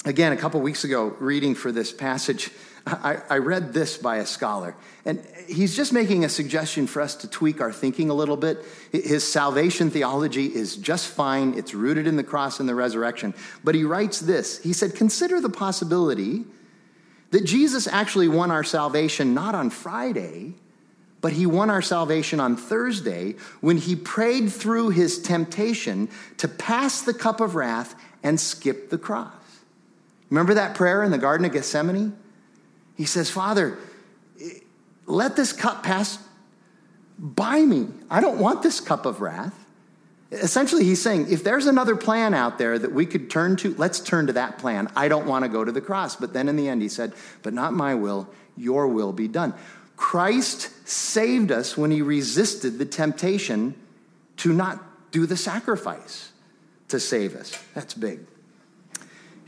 again, 0.05 0.33
a 0.33 0.37
couple 0.37 0.59
weeks 0.59 0.83
ago, 0.83 1.15
reading 1.19 1.55
for 1.55 1.71
this 1.71 1.91
passage, 1.91 2.51
I, 2.85 3.17
I, 3.29 3.37
read 3.37 3.73
this 3.73 3.97
by 3.97 4.17
a 4.17 4.25
scholar, 4.25 4.75
and 5.05 5.23
he's 5.47 5.75
just 5.75 5.93
making 5.93 6.25
a 6.25 6.29
suggestion 6.29 6.87
for 6.87 7.01
us 7.01 7.15
to 7.17 7.27
tweak 7.29 7.61
our 7.61 7.71
thinking 7.71 8.09
a 8.09 8.13
little 8.13 8.37
bit. 8.37 8.57
His 8.91 9.29
salvation 9.29 9.91
theology 9.91 10.47
is 10.47 10.77
just 10.77 11.07
fine, 11.07 11.53
it's 11.57 11.75
rooted 11.75 12.07
in 12.07 12.15
the 12.15 12.23
cross 12.23 12.59
and 12.59 12.67
the 12.67 12.73
resurrection. 12.73 13.35
But 13.63 13.75
he 13.75 13.83
writes 13.83 14.19
this 14.19 14.57
He 14.63 14.73
said, 14.73 14.95
Consider 14.95 15.39
the 15.39 15.49
possibility 15.49 16.45
that 17.29 17.45
Jesus 17.45 17.87
actually 17.87 18.27
won 18.27 18.49
our 18.49 18.63
salvation 18.63 19.33
not 19.35 19.53
on 19.53 19.69
Friday, 19.69 20.55
but 21.21 21.33
he 21.33 21.45
won 21.45 21.69
our 21.69 21.83
salvation 21.83 22.39
on 22.39 22.57
Thursday 22.57 23.35
when 23.61 23.77
he 23.77 23.95
prayed 23.95 24.51
through 24.51 24.89
his 24.89 25.21
temptation 25.21 26.09
to 26.37 26.47
pass 26.47 27.03
the 27.03 27.13
cup 27.13 27.41
of 27.41 27.53
wrath 27.53 27.95
and 28.23 28.39
skip 28.39 28.89
the 28.89 28.97
cross. 28.97 29.31
Remember 30.31 30.55
that 30.55 30.75
prayer 30.75 31.03
in 31.03 31.11
the 31.11 31.17
Garden 31.17 31.45
of 31.45 31.53
Gethsemane? 31.53 32.17
He 33.01 33.07
says, 33.07 33.31
Father, 33.31 33.79
let 35.07 35.35
this 35.35 35.53
cup 35.53 35.81
pass 35.81 36.19
by 37.17 37.59
me. 37.59 37.87
I 38.11 38.21
don't 38.21 38.37
want 38.37 38.61
this 38.61 38.79
cup 38.79 39.07
of 39.07 39.21
wrath. 39.21 39.55
Essentially, 40.29 40.83
he's 40.83 41.01
saying, 41.01 41.31
if 41.31 41.43
there's 41.43 41.65
another 41.65 41.95
plan 41.95 42.35
out 42.35 42.59
there 42.59 42.77
that 42.77 42.91
we 42.91 43.07
could 43.07 43.31
turn 43.31 43.55
to, 43.55 43.73
let's 43.73 44.01
turn 44.01 44.27
to 44.27 44.33
that 44.33 44.59
plan. 44.59 44.87
I 44.95 45.07
don't 45.07 45.25
want 45.25 45.45
to 45.45 45.49
go 45.49 45.65
to 45.65 45.71
the 45.71 45.81
cross. 45.81 46.15
But 46.15 46.33
then 46.33 46.47
in 46.47 46.57
the 46.57 46.67
end, 46.67 46.83
he 46.83 46.89
said, 46.89 47.13
But 47.41 47.55
not 47.55 47.73
my 47.73 47.95
will, 47.95 48.29
your 48.55 48.87
will 48.87 49.13
be 49.13 49.27
done. 49.27 49.55
Christ 49.95 50.69
saved 50.87 51.51
us 51.51 51.75
when 51.75 51.89
he 51.89 52.03
resisted 52.03 52.77
the 52.77 52.85
temptation 52.85 53.73
to 54.37 54.53
not 54.53 55.11
do 55.11 55.25
the 55.25 55.37
sacrifice 55.37 56.31
to 56.89 56.99
save 56.99 57.35
us. 57.35 57.51
That's 57.73 57.95
big. 57.95 58.19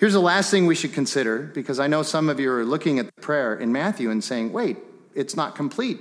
Here's 0.04 0.12
the 0.12 0.20
last 0.20 0.52
thing 0.52 0.66
we 0.66 0.76
should 0.76 0.92
consider 0.92 1.44
because 1.54 1.80
I 1.80 1.88
know 1.88 2.04
some 2.04 2.28
of 2.28 2.38
you 2.38 2.52
are 2.52 2.66
looking 2.66 3.00
at 3.00 3.06
the 3.06 3.22
prayer 3.22 3.56
in 3.56 3.72
Matthew 3.72 4.12
and 4.12 4.22
saying, 4.22 4.52
wait, 4.52 4.76
it's 5.16 5.34
not 5.34 5.56
complete. 5.56 5.98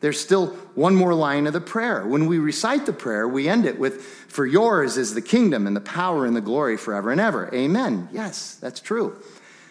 There's 0.00 0.18
still 0.18 0.48
one 0.74 0.96
more 0.96 1.14
line 1.14 1.46
of 1.46 1.52
the 1.52 1.60
prayer. 1.60 2.04
When 2.04 2.26
we 2.26 2.40
recite 2.40 2.86
the 2.86 2.92
prayer, 2.92 3.28
we 3.28 3.48
end 3.48 3.64
it 3.64 3.78
with, 3.78 4.02
For 4.02 4.46
yours 4.46 4.96
is 4.96 5.14
the 5.14 5.22
kingdom 5.22 5.68
and 5.68 5.76
the 5.76 5.80
power 5.80 6.26
and 6.26 6.34
the 6.34 6.40
glory 6.40 6.76
forever 6.76 7.12
and 7.12 7.20
ever. 7.20 7.48
Amen. 7.54 8.08
Yes, 8.10 8.56
that's 8.56 8.80
true. 8.80 9.16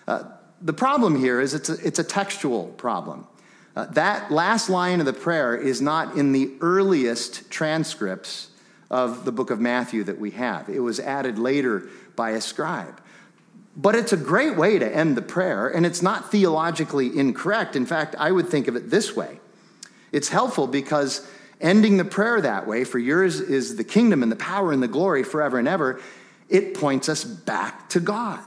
Uh, 0.07 0.23
the 0.61 0.71
problem 0.71 1.19
here 1.19 1.41
is 1.41 1.53
it's 1.53 1.67
a, 1.67 1.85
it's 1.85 1.99
a 1.99 2.03
textual 2.05 2.67
problem. 2.67 3.27
Uh, 3.75 3.87
that 3.87 4.31
last 4.31 4.69
line 4.69 5.01
of 5.01 5.05
the 5.05 5.11
prayer 5.11 5.53
is 5.53 5.81
not 5.81 6.15
in 6.15 6.31
the 6.31 6.49
earliest 6.61 7.51
transcripts 7.51 8.51
of 8.89 9.25
the 9.25 9.33
book 9.33 9.51
of 9.51 9.59
Matthew 9.59 10.05
that 10.05 10.17
we 10.17 10.31
have, 10.31 10.69
it 10.69 10.79
was 10.79 10.97
added 11.01 11.37
later 11.37 11.89
by 12.15 12.29
a 12.29 12.39
scribe. 12.39 13.01
But 13.75 13.95
it's 13.95 14.13
a 14.13 14.17
great 14.17 14.55
way 14.55 14.79
to 14.79 14.95
end 14.95 15.17
the 15.17 15.21
prayer, 15.21 15.67
and 15.67 15.85
it's 15.85 16.01
not 16.01 16.31
theologically 16.31 17.17
incorrect. 17.17 17.75
In 17.75 17.85
fact, 17.85 18.15
I 18.17 18.31
would 18.31 18.47
think 18.47 18.67
of 18.67 18.75
it 18.75 18.89
this 18.89 19.15
way 19.15 19.39
it's 20.11 20.29
helpful 20.29 20.67
because 20.67 21.27
ending 21.59 21.97
the 21.97 22.05
prayer 22.05 22.39
that 22.39 22.67
way, 22.67 22.83
for 22.85 22.99
yours 22.99 23.41
is 23.41 23.75
the 23.75 23.83
kingdom 23.83 24.23
and 24.23 24.31
the 24.31 24.37
power 24.37 24.71
and 24.71 24.81
the 24.81 24.87
glory 24.87 25.23
forever 25.23 25.59
and 25.59 25.67
ever, 25.67 25.99
it 26.47 26.73
points 26.73 27.09
us 27.09 27.23
back 27.23 27.89
to 27.89 27.99
God. 27.99 28.43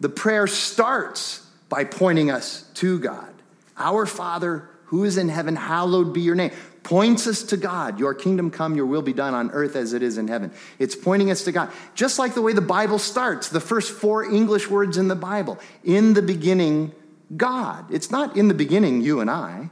The 0.00 0.08
prayer 0.08 0.46
starts 0.46 1.46
by 1.68 1.84
pointing 1.84 2.30
us 2.30 2.62
to 2.74 2.98
God. 2.98 3.32
Our 3.76 4.06
Father 4.06 4.70
who 4.90 5.04
is 5.04 5.16
in 5.18 5.28
heaven, 5.28 5.54
hallowed 5.54 6.12
be 6.12 6.20
your 6.20 6.34
name 6.34 6.50
points 6.82 7.26
us 7.26 7.42
to 7.44 7.56
God. 7.56 7.98
Your 7.98 8.14
kingdom 8.14 8.50
come, 8.50 8.74
your 8.74 8.86
will 8.86 9.02
be 9.02 9.12
done 9.12 9.34
on 9.34 9.50
earth 9.50 9.76
as 9.76 9.92
it 9.92 10.02
is 10.02 10.18
in 10.18 10.28
heaven. 10.28 10.52
It's 10.78 10.94
pointing 10.96 11.30
us 11.30 11.44
to 11.44 11.52
God. 11.52 11.70
Just 11.94 12.18
like 12.18 12.34
the 12.34 12.42
way 12.42 12.52
the 12.52 12.60
Bible 12.60 12.98
starts, 12.98 13.48
the 13.48 13.60
first 13.60 13.92
four 13.92 14.24
English 14.24 14.68
words 14.68 14.96
in 14.96 15.08
the 15.08 15.16
Bible. 15.16 15.58
In 15.84 16.14
the 16.14 16.22
beginning, 16.22 16.92
God. 17.36 17.92
It's 17.92 18.10
not 18.10 18.36
in 18.36 18.48
the 18.48 18.54
beginning, 18.54 19.02
you 19.02 19.20
and 19.20 19.30
I. 19.30 19.70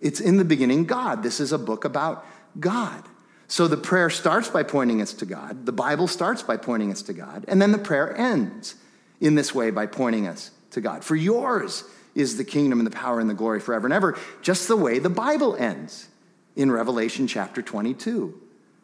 It's 0.00 0.20
in 0.20 0.36
the 0.36 0.44
beginning, 0.44 0.84
God. 0.84 1.22
This 1.22 1.40
is 1.40 1.52
a 1.52 1.58
book 1.58 1.84
about 1.84 2.24
God. 2.58 3.02
So 3.48 3.68
the 3.68 3.76
prayer 3.76 4.10
starts 4.10 4.48
by 4.48 4.62
pointing 4.62 5.00
us 5.00 5.12
to 5.14 5.26
God. 5.26 5.66
The 5.66 5.72
Bible 5.72 6.08
starts 6.08 6.42
by 6.42 6.56
pointing 6.56 6.90
us 6.90 7.02
to 7.02 7.12
God. 7.12 7.44
And 7.48 7.62
then 7.62 7.72
the 7.72 7.78
prayer 7.78 8.16
ends 8.16 8.74
in 9.20 9.34
this 9.34 9.54
way 9.54 9.70
by 9.70 9.86
pointing 9.86 10.26
us 10.26 10.50
to 10.72 10.80
God. 10.80 11.04
For 11.04 11.14
yours 11.14 11.84
is 12.14 12.36
the 12.36 12.44
kingdom 12.44 12.80
and 12.80 12.86
the 12.86 12.96
power 12.96 13.20
and 13.20 13.30
the 13.30 13.34
glory 13.34 13.60
forever 13.60 13.86
and 13.86 13.94
ever, 13.94 14.18
just 14.42 14.68
the 14.68 14.76
way 14.76 14.98
the 14.98 15.10
Bible 15.10 15.54
ends 15.56 16.08
in 16.56 16.72
Revelation 16.72 17.26
chapter 17.26 17.62
22 17.62 18.40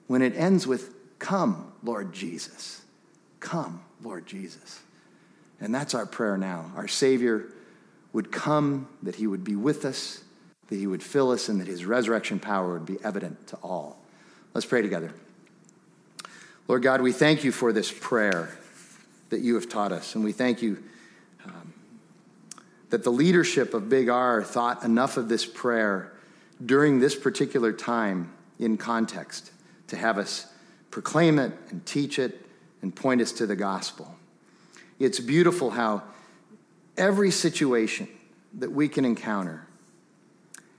when 0.07 0.23
it 0.23 0.37
ends 0.37 0.67
with, 0.67 0.95
Come, 1.19 1.73
Lord 1.83 2.13
Jesus. 2.13 2.83
Come, 3.41 3.83
Lord 4.03 4.27
Jesus. 4.27 4.81
And 5.61 5.75
that's 5.75 5.95
our 5.95 6.07
prayer 6.07 6.37
now. 6.37 6.71
Our 6.77 6.89
Savior 6.89 7.49
would 8.13 8.31
come, 8.31 8.89
that 9.03 9.15
He 9.17 9.27
would 9.27 9.43
be 9.43 9.57
with 9.57 9.85
us, 9.85 10.23
that 10.69 10.77
He 10.77 10.87
would 10.87 11.03
fill 11.03 11.31
us, 11.31 11.49
and 11.49 11.61
that 11.61 11.67
His 11.67 11.85
resurrection 11.85 12.39
power 12.39 12.75
would 12.75 12.87
be 12.87 12.99
evident 13.03 13.47
to 13.49 13.57
all. 13.63 13.99
Let's 14.53 14.67
pray 14.67 14.83
together. 14.83 15.13
Lord 16.69 16.83
God, 16.83 17.01
we 17.01 17.13
thank 17.13 17.45
you 17.45 17.53
for 17.53 17.73
this 17.73 17.91
prayer 17.91 18.57
that 19.31 19.41
you 19.41 19.55
have 19.55 19.69
taught 19.69 19.93
us, 19.93 20.15
and 20.15 20.23
we 20.23 20.33
thank 20.33 20.61
you 20.61 20.83
um, 21.47 21.73
that 22.91 23.03
the 23.03 23.11
leadership 23.13 23.73
of 23.73 23.89
Big 23.89 24.09
R 24.09 24.43
thought 24.43 24.85
enough 24.85 25.17
of 25.17 25.29
this 25.29 25.47
prayer 25.47 26.13
during 26.67 27.01
this 27.01 27.15
particular 27.15 27.73
time 27.73 28.33
in 28.59 28.77
context 28.77 29.51
to 29.89 29.97
have 29.97 30.19
us 30.19 30.47
proclaim 30.91 31.39
it 31.39 31.53
and 31.71 31.85
teach 31.87 32.19
it 32.19 32.47
and 32.83 32.95
point 32.95 33.21
us 33.21 33.33
to 33.33 33.47
the 33.47 33.57
gospel. 33.57 34.15
It's 34.99 35.19
beautiful 35.19 35.71
how 35.71 36.03
every 36.97 37.31
situation 37.31 38.09
that 38.59 38.71
we 38.71 38.89
can 38.89 39.05
encounter 39.05 39.67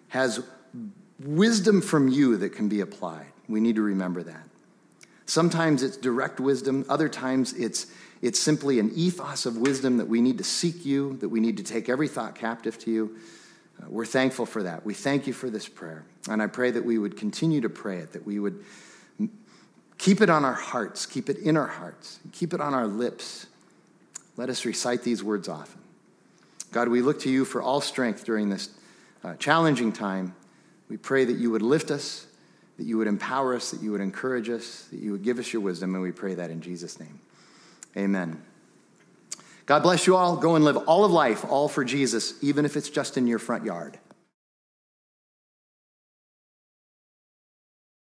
has 0.09 0.43
wisdom 1.19 1.81
from 1.81 2.07
you 2.07 2.37
that 2.37 2.49
can 2.49 2.69
be 2.69 2.81
applied. 2.81 3.25
We 3.49 3.59
need 3.59 3.75
to 3.75 3.81
remember 3.81 4.23
that. 4.23 4.43
Sometimes 5.25 5.81
it's 5.83 5.97
direct 5.97 6.39
wisdom, 6.39 6.85
other 6.89 7.09
times 7.09 7.53
it's, 7.53 7.87
it's 8.21 8.39
simply 8.39 8.79
an 8.79 8.91
ethos 8.95 9.45
of 9.45 9.57
wisdom 9.57 9.97
that 9.97 10.07
we 10.07 10.21
need 10.21 10.37
to 10.37 10.43
seek 10.43 10.85
you, 10.85 11.17
that 11.17 11.29
we 11.29 11.39
need 11.39 11.57
to 11.57 11.63
take 11.63 11.89
every 11.89 12.07
thought 12.07 12.35
captive 12.35 12.77
to 12.79 12.91
you. 12.91 13.15
We're 13.89 14.05
thankful 14.05 14.45
for 14.45 14.63
that. 14.63 14.85
We 14.85 14.93
thank 14.93 15.27
you 15.27 15.33
for 15.33 15.49
this 15.49 15.67
prayer. 15.67 16.05
And 16.29 16.41
I 16.41 16.47
pray 16.47 16.71
that 16.71 16.85
we 16.85 16.97
would 16.97 17.17
continue 17.17 17.61
to 17.61 17.69
pray 17.69 17.97
it, 17.97 18.13
that 18.13 18.25
we 18.25 18.39
would 18.39 18.63
keep 19.97 20.21
it 20.21 20.29
on 20.29 20.45
our 20.45 20.53
hearts, 20.53 21.05
keep 21.05 21.29
it 21.29 21.37
in 21.37 21.57
our 21.57 21.67
hearts, 21.67 22.19
keep 22.31 22.53
it 22.53 22.61
on 22.61 22.73
our 22.73 22.87
lips. 22.87 23.47
Let 24.37 24.49
us 24.49 24.65
recite 24.65 25.03
these 25.03 25.23
words 25.23 25.47
often. 25.47 25.79
God, 26.71 26.87
we 26.87 27.01
look 27.01 27.19
to 27.21 27.29
you 27.29 27.45
for 27.45 27.61
all 27.61 27.81
strength 27.81 28.25
during 28.25 28.49
this 28.49 28.69
uh, 29.23 29.35
challenging 29.35 29.91
time. 29.91 30.35
We 30.89 30.97
pray 30.97 31.25
that 31.25 31.37
you 31.37 31.51
would 31.51 31.61
lift 31.61 31.91
us 31.91 32.27
that 32.77 32.85
you 32.85 32.97
would 32.97 33.07
empower 33.07 33.55
us, 33.55 33.71
that 33.71 33.81
you 33.81 33.91
would 33.91 34.01
encourage 34.01 34.49
us, 34.49 34.87
that 34.91 34.99
you 34.99 35.11
would 35.11 35.23
give 35.23 35.39
us 35.39 35.53
your 35.53 35.61
wisdom, 35.61 35.93
and 35.93 36.03
we 36.03 36.11
pray 36.11 36.35
that 36.35 36.49
in 36.49 36.61
Jesus' 36.61 36.99
name. 36.99 37.19
Amen. 37.95 38.41
God 39.65 39.83
bless 39.83 40.07
you 40.07 40.15
all. 40.15 40.35
Go 40.35 40.55
and 40.55 40.65
live 40.65 40.77
all 40.77 41.05
of 41.05 41.11
life, 41.11 41.45
all 41.45 41.69
for 41.69 41.83
Jesus, 41.85 42.33
even 42.41 42.65
if 42.65 42.75
it's 42.75 42.89
just 42.89 43.17
in 43.17 43.27
your 43.27 43.39
front 43.39 43.63
yard. 43.63 43.99